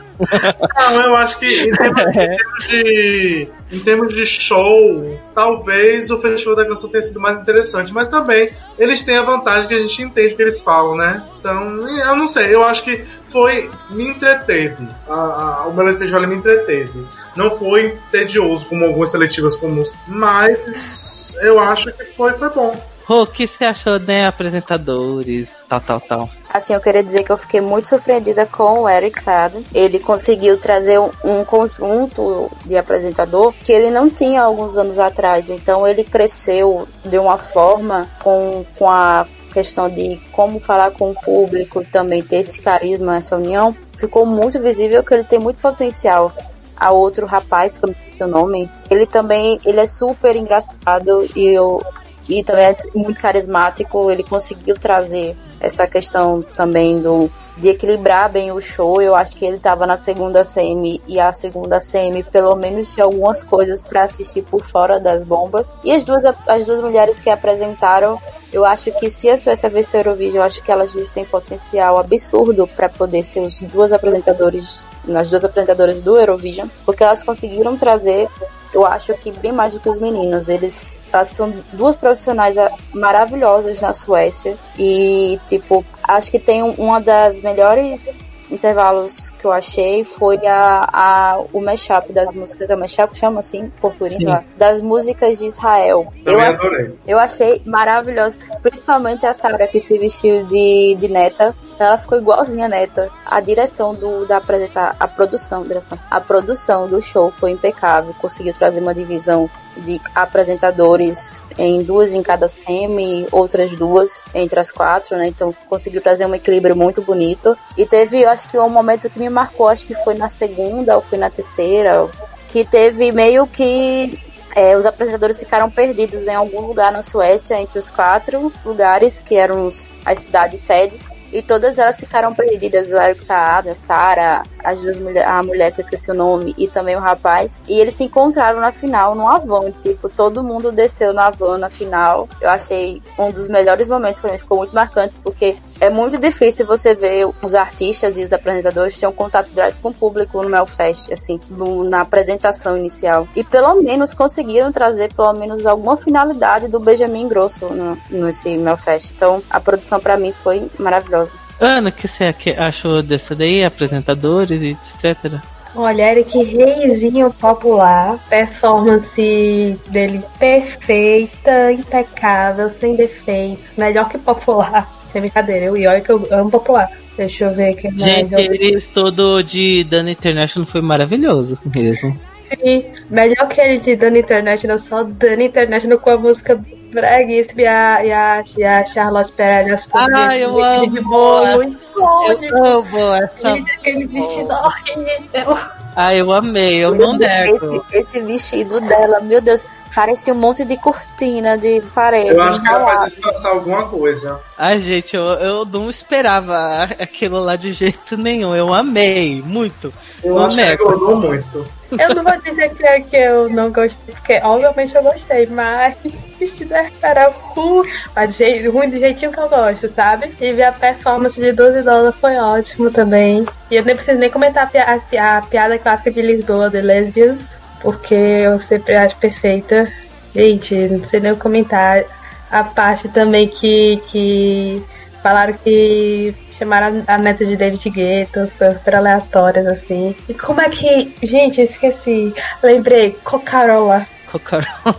[0.78, 6.18] Não, eu acho que em termos, em termos de, em termos de show, talvez o
[6.18, 9.78] Festival da Canção tenha sido mais interessante, mas também eles têm a vantagem que a
[9.78, 11.22] gente entende o que eles falam, né?
[11.38, 13.70] Então, eu não sei, eu acho que foi.
[13.90, 14.88] me entreteve.
[15.09, 17.05] A, a, o Melody Festival me entreteve.
[17.36, 22.89] Não foi tedioso como algumas seletivas com música, mas eu acho que foi, foi bom.
[23.11, 24.24] Rô, o que você achou, né?
[24.24, 26.30] Apresentadores, tal, tal, tal.
[26.48, 29.66] Assim, eu queria dizer que eu fiquei muito surpreendida com o Eric Saade.
[29.74, 35.50] Ele conseguiu trazer um, conjunto de apresentador que ele não tinha alguns anos atrás.
[35.50, 41.20] Então, ele cresceu de uma forma com, com a questão de como falar com o
[41.20, 43.74] público, também ter esse carisma, essa união.
[43.96, 46.32] Ficou muito visível que ele tem muito potencial.
[46.76, 51.28] A outro rapaz, que eu não sei seu nome, ele também ele é super engraçado
[51.34, 51.82] e eu
[52.31, 54.11] e também é muito carismático.
[54.11, 59.03] Ele conseguiu trazer essa questão também do de equilibrar bem o show.
[59.03, 63.05] Eu acho que ele estava na segunda semi e a segunda semi pelo menos tinha
[63.05, 65.74] algumas coisas para assistir por fora das bombas.
[65.85, 68.18] E as duas as duas mulheres que apresentaram,
[68.53, 71.99] eu acho que se a Suécia vencer o Eurovision, eu acho que elas têm potencial
[71.99, 74.83] absurdo para poder ser os duas apresentadores,
[75.14, 78.28] as duas apresentadoras do Eurovision, porque elas conseguiram trazer
[78.73, 80.49] eu acho que bem mais do que os meninos.
[80.49, 84.57] Eles elas são duas profissionais ah, maravilhosas na Suécia.
[84.79, 90.89] E, tipo, acho que tem um- uma das melhores intervalos que eu achei foi a,
[90.93, 96.12] a o mashup das músicas, é mashup chama assim, português, lá, das músicas de Israel.
[96.27, 96.93] Eu, Também a- adorei.
[97.07, 101.55] eu achei maravilhoso, principalmente a Sarah que se vestiu de, de neta.
[101.81, 103.11] Ela ficou igualzinha a neta.
[103.24, 108.14] A direção do da apresentar, a produção, direção, a produção do show foi impecável.
[108.20, 114.70] Conseguiu trazer uma divisão de apresentadores em duas em cada semi, outras duas entre as
[114.70, 115.28] quatro, né?
[115.28, 117.57] Então conseguiu trazer um equilíbrio muito bonito.
[117.78, 120.97] E teve, eu acho que um momento que me marcou, acho que foi na segunda
[120.97, 122.07] ou foi na terceira,
[122.49, 124.22] que teve meio que
[124.55, 129.35] é, os apresentadores ficaram perdidos em algum lugar na Suécia, entre os quatro lugares que
[129.35, 129.66] eram
[130.05, 131.11] as cidades sedes.
[131.33, 132.93] E todas elas ficaram perdidas.
[132.93, 136.66] O Eric Saada, Sara, as duas mulher, a mulher que eu esqueci o nome, e
[136.68, 137.61] também o rapaz.
[137.68, 139.70] E eles se encontraram na final, no Avon.
[139.81, 142.28] Tipo, todo mundo desceu no Avon na final.
[142.41, 144.39] Eu achei um dos melhores momentos pra mim.
[144.39, 149.07] Ficou muito marcante, porque é muito difícil você ver os artistas e os apresentadores ter
[149.07, 153.28] um contato direto com o público no Melfest, assim, no- na apresentação inicial.
[153.37, 159.12] E pelo menos conseguiram trazer pelo menos alguma finalidade do Benjamin Grosso no, nesse Melfest.
[159.14, 161.20] Então a produção pra mim foi maravilhosa.
[161.61, 163.62] Ana, o que você achou dessa daí?
[163.62, 165.38] Apresentadores e etc.
[165.76, 174.88] Olha, Eric Reizinho popular, performance dele perfeita, impecável, sem defeitos, melhor que popular.
[175.12, 176.88] Sem brincadeira, eu, e olha que eu amo popular.
[177.16, 177.90] Deixa eu ver aqui.
[177.96, 182.16] Gente, ele todo de Dana International foi maravilhoso mesmo.
[182.59, 186.61] Sim, melhor que ele de Dana International, só Dana International com a música
[186.92, 189.88] breguíssima e a, e a, e a Charlotte Perez.
[189.94, 191.09] Ah, eu De amo.
[191.09, 192.32] boa, muito bom.
[192.32, 193.53] Eu amo essa.
[193.53, 195.59] Aquele vestido horrível.
[195.96, 197.82] Ah, eu amei, eu não nego.
[197.90, 199.64] Esse, esse vestido dela, meu Deus.
[199.95, 202.30] Parecia um monte de cortina de parede.
[202.30, 204.41] Eu acho que era pra disfarçar alguma coisa.
[204.59, 208.55] Ai, gente, eu, eu não esperava aquilo lá de jeito nenhum.
[208.55, 209.93] Eu amei muito.
[210.22, 210.74] Eu Não acho que amei.
[210.74, 211.66] agradou muito.
[211.99, 215.97] Eu não vou dizer que, é que eu não gostei, porque obviamente eu gostei, mas
[216.38, 216.72] vestido
[217.03, 220.32] era ruim, mas de jeito, ruim do jeitinho que eu gosto, sabe?
[220.41, 223.45] E ver a performance de 12 dólares foi ótimo também.
[223.68, 226.70] E eu nem preciso nem comentar a, pi- a pi- a piada clássica de Lisboa,
[226.70, 227.43] The Lesbians,
[227.81, 229.91] porque eu sempre acho perfeita.
[230.35, 232.05] Gente, não sei nem comentar.
[232.51, 234.83] A parte também que, que
[235.22, 240.14] falaram que chamaram a neta de David Guetta, as coisas super aleatórias assim.
[240.28, 241.14] E como é que.
[241.22, 242.35] Gente, eu esqueci.
[242.62, 244.07] Lembrei, Cocarola.
[244.31, 244.97] Cocarola.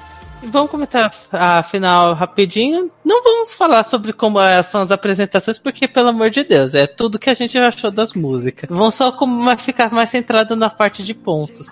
[0.42, 2.90] Vamos comentar a final rapidinho.
[3.04, 6.86] Não vamos falar sobre como é- são as apresentações, porque, pelo amor de Deus, é
[6.86, 8.68] tudo que a gente achou das músicas.
[8.70, 9.14] Vamos só
[9.58, 11.66] ficar mais centrado na parte de pontos.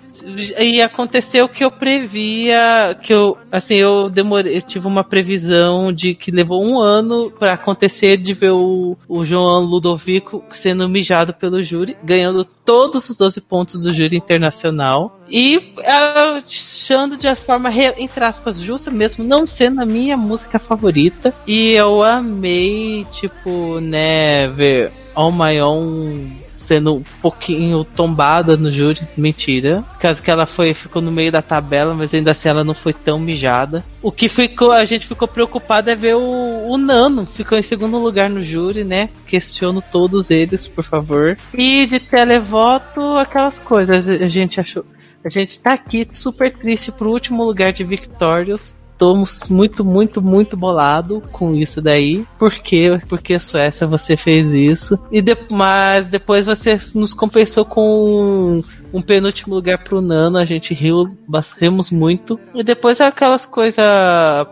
[0.58, 5.92] E aconteceu o que eu previa, que eu, assim, eu demorei, eu tive uma previsão
[5.92, 11.32] de que levou um ano pra acontecer de ver o, o João Ludovico sendo mijado
[11.32, 15.18] pelo júri, ganhando todos os 12 pontos do júri internacional.
[15.30, 20.58] E ah, achando de forma, re- entre aspas, justa, mesmo não sendo a minha música
[20.58, 21.34] favorita.
[21.46, 26.38] E eu amei, tipo, né, ver All My Own
[26.68, 29.00] sendo um pouquinho tombada no júri.
[29.16, 29.82] Mentira.
[29.98, 32.92] Caso que ela foi, ficou no meio da tabela, mas ainda assim ela não foi
[32.92, 33.82] tão mijada.
[34.02, 37.24] O que ficou, a gente ficou preocupado é ver o, o Nano.
[37.24, 39.08] Ficou em segundo lugar no júri, né?
[39.26, 41.38] Questiono todos eles, por favor.
[41.54, 44.06] E de televoto, aquelas coisas.
[44.06, 44.84] A gente achou.
[45.24, 48.74] A gente tá aqui super triste pro último lugar de Victorious.
[48.92, 52.26] Estamos muito, muito, muito bolado com isso daí.
[52.36, 52.98] Por quê?
[53.08, 54.98] Porque Suécia você fez isso.
[55.12, 58.60] E de- mas depois você nos compensou com
[58.92, 60.36] um, penúltimo lugar pro Nano.
[60.36, 61.16] A gente riu,
[61.60, 62.40] rimos muito.
[62.52, 63.84] E depois aquelas coisas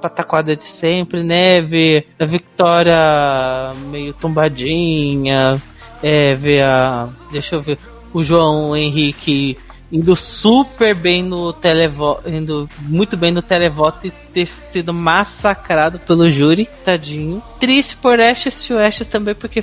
[0.01, 1.61] pataquada de sempre, né?
[1.61, 5.61] Ver a Victoria meio tombadinha.
[6.01, 7.09] É, ver a.
[7.33, 7.79] Deixa eu ver.
[8.13, 9.59] O João Henrique
[9.91, 16.31] indo super bem no televoto, indo muito bem no televoto e ter sido massacrado pelo
[16.31, 17.43] júri, tadinho.
[17.61, 19.63] Triste por Ashes to Ashes também, porque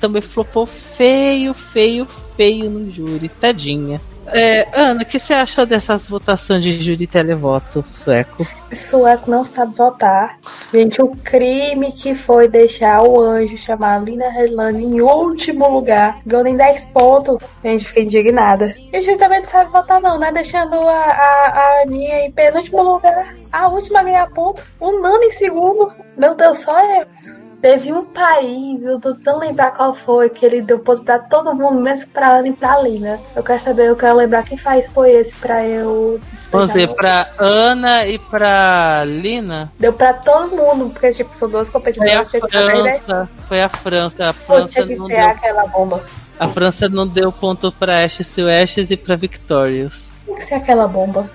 [0.00, 4.00] também flopou feio, feio, feio no júri, tadinha.
[4.32, 8.46] É, Ana, o que você achou dessas votações de júri televoto, sueco?
[8.74, 10.38] Sueco não sabe votar.
[10.72, 16.44] Gente, o crime que foi deixar o anjo chamar Lina Helane em último lugar, ganhou
[16.44, 17.38] nem 10 pontos.
[17.64, 18.74] Gente, fiquei indignada.
[18.92, 20.30] E o juiz também não sabe votar, não, né?
[20.32, 25.24] Deixando a, a, a Aninha em penúltimo lugar, a última a ganhar ponto, o Nano
[25.24, 25.92] em segundo.
[26.16, 27.06] Meu Deus, só é.
[27.60, 31.52] Teve um país, eu tô tão lembrar qual foi, que ele deu ponto pra todo
[31.52, 33.18] mundo, menos pra Ana e pra Lina.
[33.34, 36.20] Eu quero saber, eu quero lembrar que país foi esse pra eu.
[36.32, 36.94] Despejar.
[36.94, 42.24] pra Ana e pra Lina, Deu pra todo mundo, porque tipo, são duas foi a.
[42.24, 42.42] Tinha
[42.82, 42.98] né?
[43.00, 43.28] França.
[43.48, 44.28] Foi a França.
[44.28, 46.04] A França tinha que não ser deu aquela bomba.
[46.38, 50.08] A França não deu ponto pra Ashes to Ashes e pra Victorious.
[50.24, 51.28] Tinha que ser aquela bomba.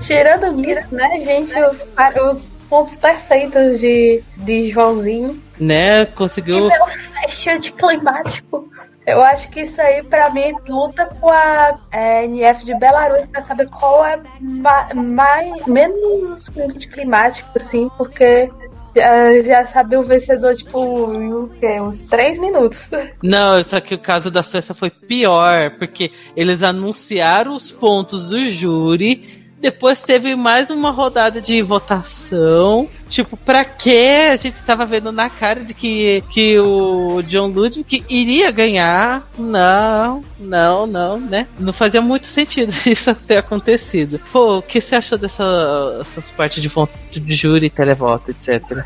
[0.00, 1.84] Tirando isso, né, gente, os,
[2.32, 5.42] os pontos perfeitos de, de Joãozinho.
[5.58, 6.02] Né?
[6.02, 6.68] E Conseguiu.
[6.68, 6.86] meu
[7.20, 8.70] fechante climático.
[9.06, 13.40] Eu acho que isso aí, pra mim, luta com a é, NF de Belarus pra
[13.42, 16.48] saber qual é ma- mais, menos
[16.92, 18.48] climático, assim, porque
[18.94, 21.80] já, já sabe o vencedor, tipo, em o quê?
[21.80, 22.88] uns três minutos.
[23.22, 28.48] Não, só que o caso da Suécia foi pior, porque eles anunciaram os pontos do
[28.50, 29.39] júri.
[29.60, 32.88] Depois teve mais uma rodada de votação.
[33.10, 34.28] Tipo, pra quê?
[34.32, 39.28] A gente tava vendo na cara de que, que o John Ludwig iria ganhar.
[39.38, 41.46] Não, não, não, né?
[41.58, 44.18] Não fazia muito sentido isso ter acontecido.
[44.32, 48.82] Pô, o que você achou dessa- dessas partes de, de júri, televoto, etc?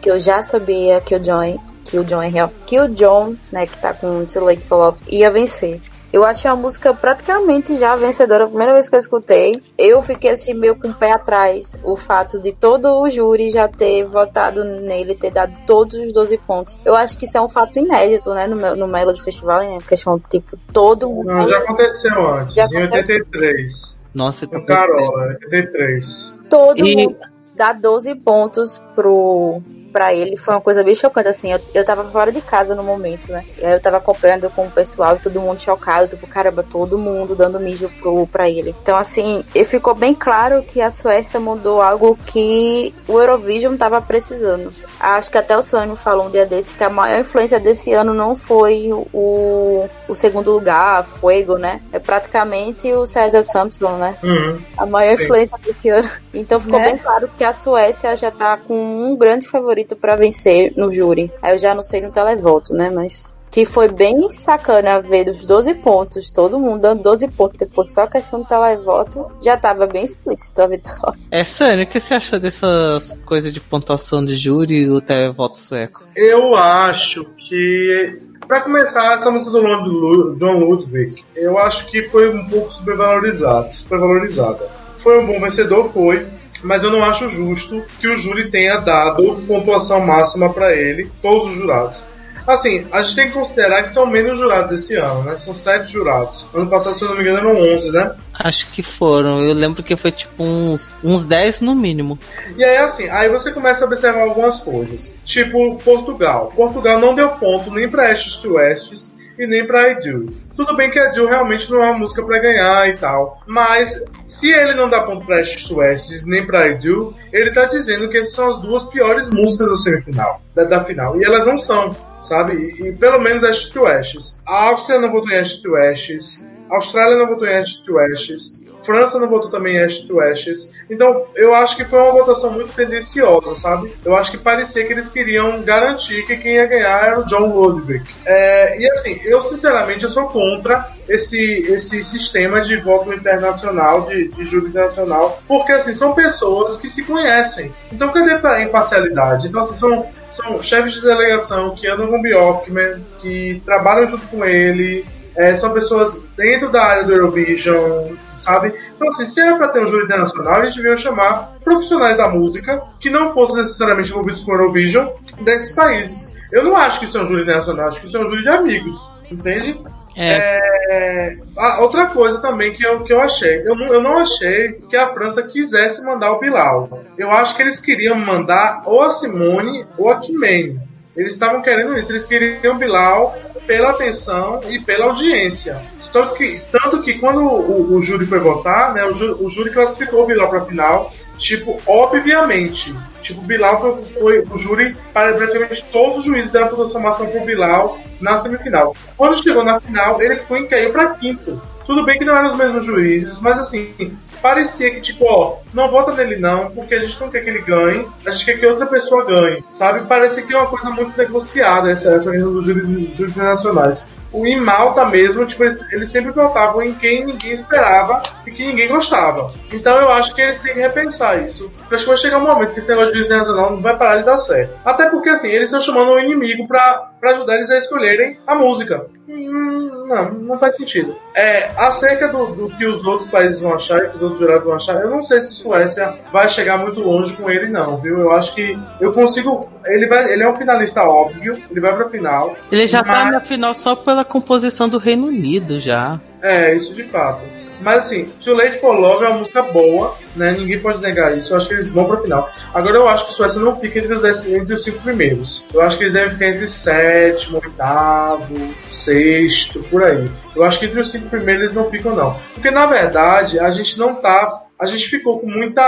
[0.00, 3.34] que eu já sabia que o John, que o John é real, que o John,
[3.52, 5.80] né, que tá com Too Late for Love, ia vencer.
[6.16, 8.44] Eu achei a música praticamente já vencedora.
[8.44, 11.78] A primeira vez que eu escutei, eu fiquei assim meio com o pé atrás.
[11.84, 16.38] O fato de todo o júri já ter votado nele, ter dado todos os 12
[16.38, 16.80] pontos.
[16.86, 19.78] Eu acho que isso é um fato inédito, né, no, no Melody Festival, né?
[19.86, 21.26] Questão, tipo, todo mundo.
[21.26, 24.00] Não, já aconteceu antes, Já em 83.
[24.14, 26.34] Nossa, Com Carola, 83.
[26.48, 27.16] todo E- mundo
[27.54, 29.60] dá 12 pontos pro
[29.96, 31.50] pra ele foi uma coisa bem chocante, assim.
[31.50, 33.42] Eu, eu tava fora de casa no momento, né?
[33.56, 37.34] E aí eu tava acompanhando com o pessoal, todo mundo chocado, tipo, caramba, todo mundo
[37.34, 38.74] dando mijo pro, pra ele.
[38.82, 44.02] Então, assim, e ficou bem claro que a Suécia mudou algo que o Eurovision tava
[44.02, 44.70] precisando.
[45.00, 48.12] Acho que até o Sânio falou um dia desse que a maior influência desse ano
[48.12, 51.80] não foi o, o segundo lugar, Fuego, né?
[51.92, 54.16] É praticamente o César Sampson, né?
[54.22, 54.58] Uhum.
[54.76, 55.24] A maior Sim.
[55.24, 56.08] influência desse ano.
[56.34, 56.86] Então ficou Né?
[56.86, 61.30] bem claro que a Suécia já tá com um grande favorito pra vencer no júri.
[61.42, 62.90] Aí eu já não sei no televoto, né?
[62.90, 67.92] Mas que foi bem sacana ver dos 12 pontos, todo mundo dando 12 pontos, depois
[67.94, 71.18] só a questão do televoto, já tava bem explícito a vitória.
[71.30, 75.58] É sério, o que você achou dessas coisas de pontuação de júri e o televoto
[75.58, 76.02] sueco?
[76.14, 82.02] Eu acho que, pra começar, essa música do Lon- Lu- John Ludwig, eu acho que
[82.10, 83.70] foi um pouco supervalorizada.
[83.72, 84.68] supervalorizada.
[84.98, 86.26] Foi um bom vencedor, foi,
[86.62, 91.48] mas eu não acho justo que o júri tenha dado pontuação máxima pra ele, todos
[91.48, 92.04] os jurados.
[92.46, 95.36] Assim, a gente tem que considerar que são menos jurados esse ano, né?
[95.36, 96.46] São sete jurados.
[96.54, 98.14] Ano passado, se eu não me engano, eram 11, né?
[98.32, 99.42] Acho que foram.
[99.42, 102.16] Eu lembro que foi tipo uns, uns 10 no mínimo.
[102.56, 105.18] E aí, assim, aí você começa a observar algumas coisas.
[105.24, 106.52] Tipo, Portugal.
[106.54, 110.32] Portugal não deu ponto nem pra Ashes to Ashes e nem pra Do.
[110.56, 113.42] Tudo bem que a Jill realmente não é uma música pra ganhar e tal.
[113.46, 118.08] Mas se ele não dá ponto pra to Ashes nem pra Do, ele tá dizendo
[118.08, 121.20] que essas são as duas piores músicas da semifinal, da, da final.
[121.20, 122.56] E elas não são, sabe?
[122.56, 124.40] E, e pelo menos to Ashes.
[124.46, 126.44] A Áustria não votou em to Ashes.
[126.70, 128.58] A Austrália não votou em to Ashes.
[128.86, 130.72] França não votou também Ashes to Ashes.
[130.88, 133.92] Então, eu acho que foi uma votação muito tendenciosa, sabe?
[134.04, 137.52] Eu acho que parecia que eles queriam garantir que quem ia ganhar era o John
[137.52, 138.04] Ludwig.
[138.24, 144.28] É, e assim, eu sinceramente eu sou contra esse, esse sistema de voto internacional, de,
[144.28, 147.72] de júri internacional, porque assim, são pessoas que se conhecem.
[147.92, 149.48] Então, cadê a imparcialidade?
[149.48, 154.26] Então, assim, são, são chefes de delegação que andam com o Bjorkman, que trabalham junto
[154.28, 155.04] com ele,
[155.36, 158.74] é, são pessoas dentro da área do Eurovision, sabe?
[158.94, 162.82] Então, assim, se era para ter um júri internacional, eles deviam chamar profissionais da música
[162.98, 165.08] que não fossem necessariamente envolvidos com o Eurovision
[165.42, 166.34] desses países.
[166.52, 168.42] Eu não acho que isso é um júri internacional, acho que isso é um júri
[168.42, 169.80] de amigos, entende?
[170.16, 173.62] É, É, ah, outra coisa também que eu, que eu achei.
[173.66, 177.02] Eu não, eu não achei que a França quisesse mandar o Bilal.
[177.18, 180.80] Eu acho que eles queriam mandar ou a Simone ou a Kimene.
[181.16, 183.34] Eles estavam querendo isso, eles queriam o Bilal
[183.66, 185.80] pela atenção e pela audiência.
[186.00, 189.70] Só que, tanto que quando o, o júri foi votar, né, o, ju- o júri
[189.70, 192.94] classificou o Bilal para final, tipo, obviamente.
[193.22, 197.00] Tipo, o Bilal foi, foi o júri, para praticamente todos os juízes deram a pontuação
[197.00, 198.94] máxima pro Bilal na semifinal.
[199.16, 201.60] Quando chegou na final, ele foi e caiu para quinto.
[201.86, 203.94] Tudo bem que não eram os mesmos juízes, mas assim,
[204.42, 207.62] parecia que, tipo, ó, não vota nele não, porque a gente não quer que ele
[207.62, 210.06] ganhe, a gente quer que outra pessoa ganhe, sabe?
[210.06, 214.08] Parece que é uma coisa muito negociada essa, essa questão dos júris, júris internacionais.
[214.32, 218.66] O em Malta mesmo, tipo, eles, eles sempre votavam em quem ninguém esperava e que
[218.66, 219.52] ninguém gostava.
[219.72, 221.72] Então eu acho que eles têm que repensar isso.
[221.90, 224.18] Eu acho que vai chegar um momento que esse negócio de internacional não vai parar
[224.18, 224.74] de dar certo.
[224.84, 229.06] Até porque, assim, eles estão chamando o inimigo pra ajudar eles a escolherem a música.
[229.28, 229.75] Hum,
[230.06, 231.16] não, não faz sentido.
[231.34, 234.64] É, acerca do, do que os outros países vão achar e que os outros jurados
[234.64, 238.18] vão achar, eu não sei se Suécia vai chegar muito longe com ele, não, viu?
[238.20, 239.68] Eu acho que eu consigo.
[239.84, 242.56] Ele, vai, ele é um finalista óbvio, ele vai pra final.
[242.72, 246.20] ele já tá Mas- na final só pela composição do Reino Unido já.
[246.42, 247.40] É, isso de fato.
[247.86, 250.50] Mas assim, Too Late for Love é uma música boa, né?
[250.50, 251.52] Ninguém pode negar isso.
[251.54, 252.50] Eu acho que eles vão pra final.
[252.74, 255.64] Agora eu acho que Suécia não fica entre os, dez- entre os cinco primeiros.
[255.72, 258.54] Eu acho que eles devem ficar entre sétimo, oitavo,
[258.88, 260.28] sexto, por aí.
[260.56, 262.36] Eu acho que entre os cinco primeiros eles não ficam, não.
[262.54, 264.64] Porque na verdade a gente não tá.
[264.80, 265.82] A gente ficou com muita.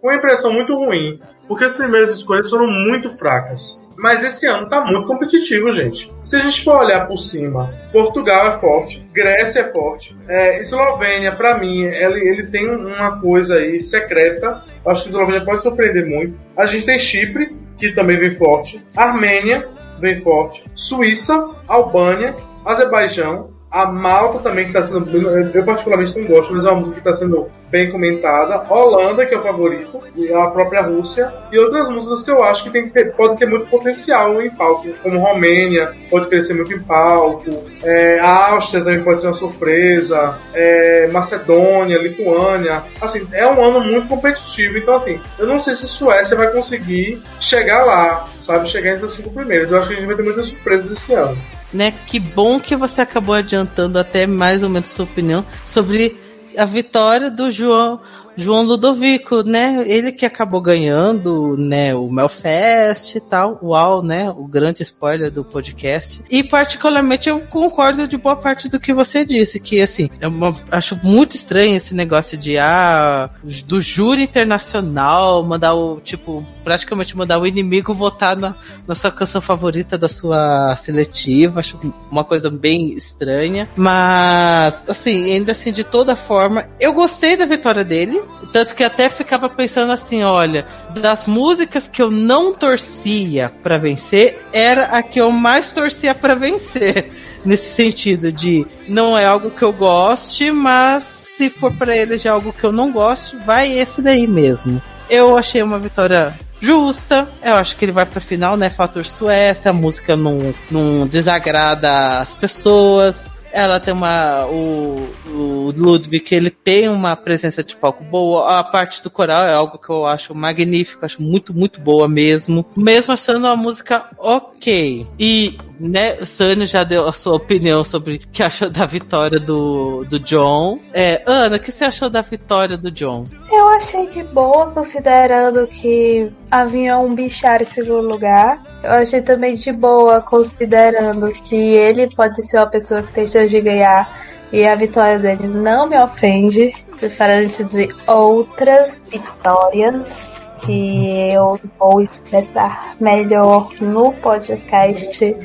[0.00, 1.20] com uma impressão muito ruim.
[1.48, 3.81] Porque as primeiras escolhas foram muito fracas.
[3.96, 6.12] Mas esse ano tá muito competitivo, gente.
[6.22, 11.32] Se a gente for olhar por cima, Portugal é forte, Grécia é forte, é, Eslovênia,
[11.32, 14.64] pra mim, ele, ele tem uma coisa aí secreta.
[14.86, 16.38] Acho que a Eslovênia pode surpreender muito.
[16.56, 19.66] A gente tem Chipre, que também vem forte, Armênia
[20.00, 22.34] vem forte, Suíça, Albânia,
[22.64, 25.10] Azerbaijão, a Malta também, que está sendo.
[25.18, 28.62] Eu particularmente não gosto, mas é uma música que está sendo bem comentada.
[28.68, 32.64] Holanda, que é o favorito, e a própria Rússia, e outras músicas que eu acho
[32.64, 36.72] que tem que ter, podem ter muito potencial em palco, como Romênia, pode crescer muito
[36.74, 42.82] em palco, é, a Áustria também pode ser uma surpresa, é, Macedônia, Lituânia.
[43.00, 47.22] Assim, é um ano muito competitivo, então assim, eu não sei se Suécia vai conseguir
[47.40, 48.68] chegar lá, sabe?
[48.68, 49.70] Chegar entre os cinco primeiros.
[49.70, 51.36] Eu acho que a gente vai ter muitas surpresas esse ano.
[51.72, 51.92] Né?
[52.06, 56.21] Que bom que você acabou adiantando até mais ou menos sua opinião sobre
[56.56, 58.00] a vitória do João
[58.34, 59.84] João Ludovico, né?
[59.86, 63.58] Ele que acabou ganhando, né, o Melfest e tal.
[63.62, 64.30] Uau, né?
[64.30, 66.22] O grande spoiler do podcast.
[66.30, 70.56] E particularmente eu concordo de boa parte do que você disse, que assim, eu uma-
[70.70, 73.28] acho muito estranho esse negócio de ah,
[73.66, 78.54] do júri internacional mandar o tipo praticamente mandar o inimigo votar na,
[78.86, 81.60] na sua canção favorita da sua seletiva.
[81.60, 81.78] Acho
[82.10, 83.68] uma coisa bem estranha.
[83.76, 86.41] Mas, assim, ainda assim, de toda forma,
[86.80, 88.22] eu gostei da vitória dele.
[88.52, 94.40] Tanto que até ficava pensando assim: olha, das músicas que eu não torcia pra vencer,
[94.52, 97.10] era a que eu mais torcia pra vencer.
[97.44, 101.02] Nesse sentido de não é algo que eu goste, mas
[101.36, 104.80] se for pra ele já algo que eu não gosto, vai esse daí mesmo.
[105.10, 106.32] Eu achei uma vitória
[106.62, 107.28] justa.
[107.42, 108.70] Eu acho que ele vai pra final, né?
[108.70, 113.26] Fator Suécia, a música não, não desagrada as pessoas.
[113.52, 114.46] Ela tem uma.
[114.46, 118.58] O, o Ludwig, ele tem uma presença de palco boa.
[118.58, 122.64] A parte do coral é algo que eu acho magnífico, acho muito, muito boa mesmo.
[122.76, 125.06] Mesmo achando uma música ok.
[125.18, 125.58] E,
[125.88, 130.04] né, o Sânio já deu a sua opinião sobre o que achou da vitória do,
[130.04, 130.78] do John.
[130.92, 133.24] É, Ana, o que você achou da vitória do John?
[133.50, 138.62] Eu achei de boa, considerando que havia um bichar em segundo lugar.
[138.82, 143.48] Eu achei também de boa, considerando que ele pode ser uma pessoa que tem chance
[143.48, 144.22] de ganhar
[144.52, 152.96] e a vitória dele não me ofende, diferente de outras vitórias que eu vou expressar
[153.00, 155.36] melhor no podcast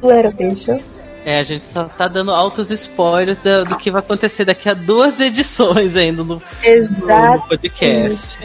[0.00, 0.80] do Eurovision.
[1.24, 4.74] É, a gente só tá dando altos spoilers do, do que vai acontecer daqui a
[4.74, 8.38] duas edições ainda no, no podcast.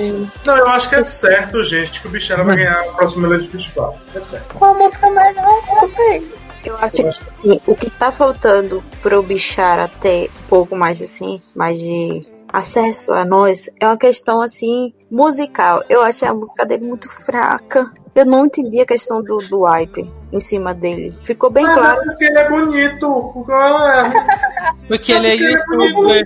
[0.45, 3.47] Não, eu acho que é certo, gente, que o Bichara vai ganhar a próxima Lady
[3.47, 3.97] Festival.
[4.13, 4.53] É certo.
[4.53, 6.23] Com a música melhor também.
[6.63, 11.41] Eu acho que assim, o que tá faltando pro Bichara ter um pouco mais assim,
[11.55, 12.27] mais de
[12.57, 15.83] acesso a nós, é uma questão assim, musical.
[15.89, 17.91] Eu achei a música dele muito fraca.
[18.15, 21.15] Eu não entendi a questão do, do hype em cima dele.
[21.23, 22.01] Ficou bem Mas claro.
[22.01, 23.45] é porque ele é bonito.
[24.87, 26.23] Porque ele é youtuber.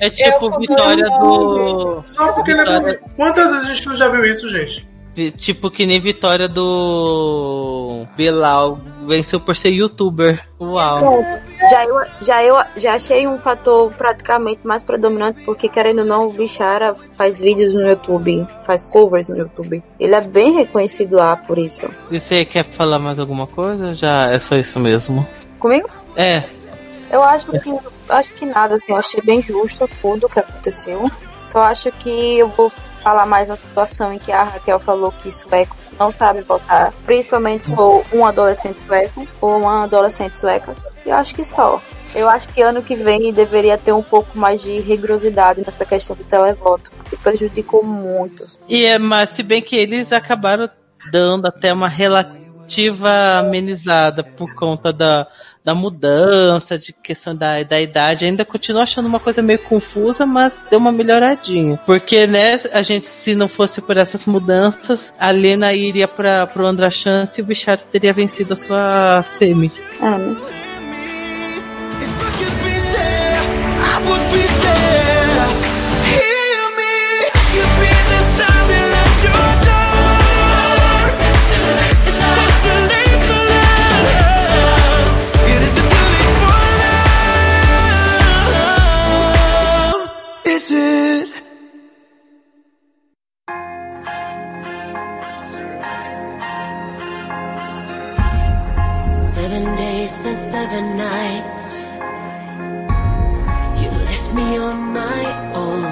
[0.00, 2.02] É tipo Eu- Vitória do.
[2.06, 3.16] Só porque ele é Vitória- bonito.
[3.16, 4.88] Quantas vezes a gente não já viu isso, gente?
[5.36, 8.06] Tipo que nem Vitória do.
[8.16, 10.46] Bilal venceu por ser youtuber.
[10.60, 11.24] Uau.
[11.70, 16.28] Já eu, já eu já achei um fator praticamente mais predominante, porque querendo ou não,
[16.28, 19.82] o Bichara faz vídeos no YouTube, faz covers no YouTube.
[19.98, 21.88] Ele é bem reconhecido lá por isso.
[22.10, 23.94] E você quer falar mais alguma coisa?
[23.94, 25.26] Já é só isso mesmo.
[25.58, 25.88] Comigo?
[26.14, 26.42] É,
[27.10, 27.74] Eu acho que
[28.08, 31.10] acho que nada, assim, eu achei bem justo tudo que aconteceu.
[31.50, 32.70] Só acho que eu vou
[33.06, 37.72] falar mais uma situação em que a Raquel falou que sueco não sabe votar, principalmente
[37.72, 40.74] for um adolescente sueco ou uma adolescente sueca.
[41.06, 41.80] Eu acho que só.
[42.12, 46.16] Eu acho que ano que vem deveria ter um pouco mais de rigorosidade nessa questão
[46.16, 48.44] do televoto, porque prejudicou muito.
[48.68, 50.68] E é, mas se bem que eles acabaram
[51.12, 55.28] dando até uma relativa amenizada por conta da,
[55.66, 60.62] da mudança, de questão da, da idade, ainda continuo achando uma coisa meio confusa, mas
[60.70, 61.76] deu uma melhoradinha.
[61.84, 66.64] Porque, né, a gente, se não fosse por essas mudanças, a Lena iria para pro
[66.64, 69.72] Andra Chance e o Bichara teria vencido a sua semi.
[70.00, 70.55] É, né?
[99.46, 101.86] Seven days and seven nights.
[103.80, 105.22] You left me on my
[105.54, 105.84] own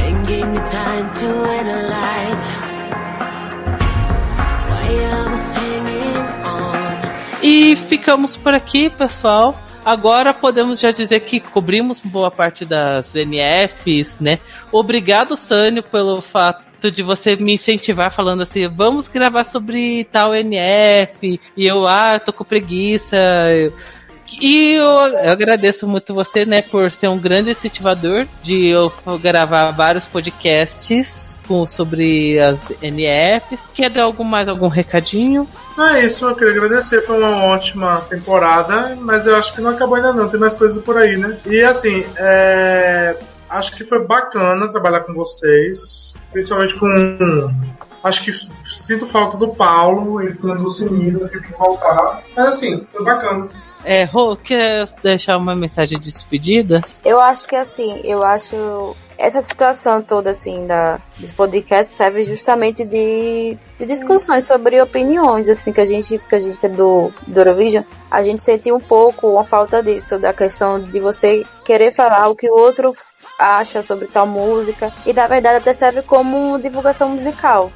[0.00, 1.28] and gave me time to
[1.60, 2.48] analyze
[4.70, 5.28] why I
[6.48, 7.42] on.
[7.42, 9.54] E ficamos por aqui, pessoal.
[9.84, 14.38] Agora podemos já dizer que cobrimos boa parte das NFs, né?
[14.72, 21.40] Obrigado, Sânio, pelo fato de você me incentivar falando assim, vamos gravar sobre tal NF.
[21.56, 23.16] E eu, ah, tô com preguiça.
[24.40, 29.70] E eu, eu agradeço muito você, né, por ser um grande incentivador de eu gravar
[29.70, 33.64] vários podcasts com, sobre as NFs.
[33.72, 35.48] Quer dar algum mais algum recadinho?
[35.78, 37.02] É isso, eu queria agradecer.
[37.02, 40.28] Foi uma ótima temporada, mas eu acho que não acabou ainda não.
[40.28, 41.38] Tem mais coisas por aí, né?
[41.46, 43.16] E assim, é,
[43.56, 47.50] acho que foi bacana trabalhar com vocês, principalmente com.
[48.02, 48.32] Acho que
[48.64, 52.22] sinto falta do Paulo, ele tendo sumido, eu fiquei com voltar.
[52.36, 53.48] Mas assim, foi bacana.
[53.84, 56.82] É, Rô, quer deixar uma mensagem de despedida?
[57.04, 62.84] Eu acho que assim, eu acho essa situação toda assim da dos podcasts serve justamente
[62.84, 67.10] de, de discussões sobre opiniões assim que a gente que a gente que é do,
[67.26, 71.92] do Eurovision a gente sentiu um pouco uma falta disso da questão de você querer
[71.92, 72.92] falar o que o outro
[73.38, 77.70] acha sobre tal música e na verdade até serve como divulgação musical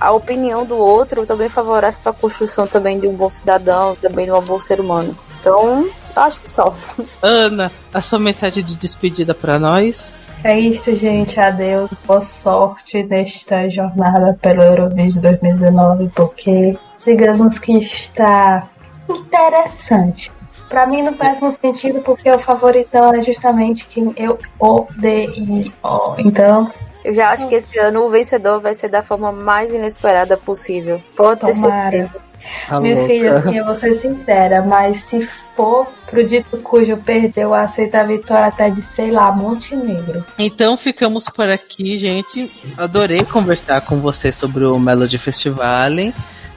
[0.00, 4.26] a opinião do outro também favorece para a construção também de um bom cidadão também
[4.26, 6.72] de um bom ser humano então eu acho que só
[7.22, 10.12] Ana, a sua mensagem de despedida pra nós?
[10.44, 11.40] É isso, gente.
[11.40, 11.90] Adeus.
[12.06, 18.68] Boa sorte nesta jornada pelo Eurovision 2019, porque digamos que está
[19.08, 20.30] interessante.
[20.68, 25.72] Pra mim, no péssimo sentido, porque o favoritão é justamente quem eu odeio.
[26.18, 26.70] Então,
[27.04, 31.02] eu já acho que esse ano o vencedor vai ser da forma mais inesperada possível
[31.14, 31.90] pode ter Tomara.
[31.90, 32.24] certeza
[32.68, 33.08] Tá minha louca.
[33.08, 37.94] filha, assim, eu vou ser sincera, mas se for pro dito cujo perdeu, eu aceito
[37.94, 40.24] a vitória até de, sei lá, Montenegro.
[40.38, 42.50] Então ficamos por aqui, gente.
[42.76, 45.90] Adorei conversar com você sobre o Melody Festival.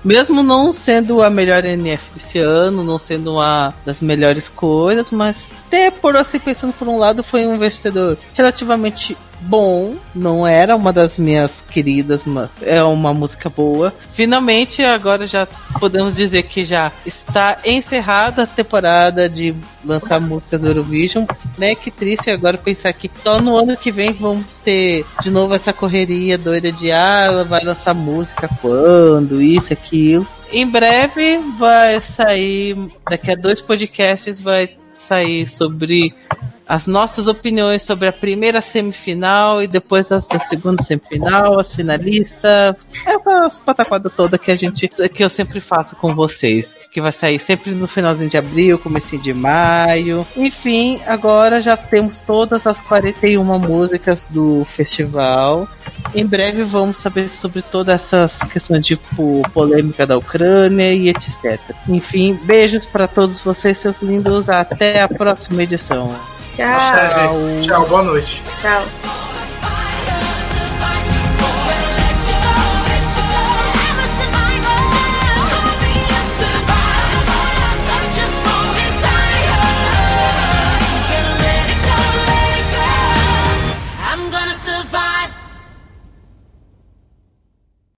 [0.08, 5.62] Mesmo não sendo a melhor NF desse ano, não sendo uma das melhores coisas, mas
[5.68, 9.96] até por assim pensando por um lado, foi um vencedor relativamente bom.
[10.14, 13.94] Não era uma das minhas queridas, mas é uma música boa.
[14.14, 15.48] Finalmente, agora já
[15.80, 21.26] podemos dizer que já está encerrada a temporada de lançar músicas Eurovision,
[21.58, 21.76] né?
[21.76, 25.72] Que triste agora pensar que só no ano que vem vamos ter de novo essa
[25.72, 30.28] correria doida de ah, vai lançar música quando, isso, aquilo.
[30.52, 32.78] Em breve vai sair,
[33.10, 36.14] daqui a dois podcasts vai sair sobre
[36.68, 42.88] as nossas opiniões sobre a primeira semifinal e depois as da segunda semifinal, as finalistas,
[43.06, 47.40] essa pataquada toda que a gente que eu sempre faço com vocês, que vai sair
[47.40, 50.28] sempre no finalzinho de abril, comecinho de maio.
[50.36, 55.68] Enfim, agora já temos todas as 41 músicas do festival.
[56.14, 61.60] Em breve vamos saber sobre todas essas questões tipo polêmica da Ucrânia e etc.
[61.88, 64.50] Enfim, beijos para todos vocês, seus lindos.
[64.50, 66.37] Até a próxima edição.
[66.52, 67.62] Tchau.
[67.62, 68.42] Tchau, boa noite.
[68.62, 68.84] Tchau.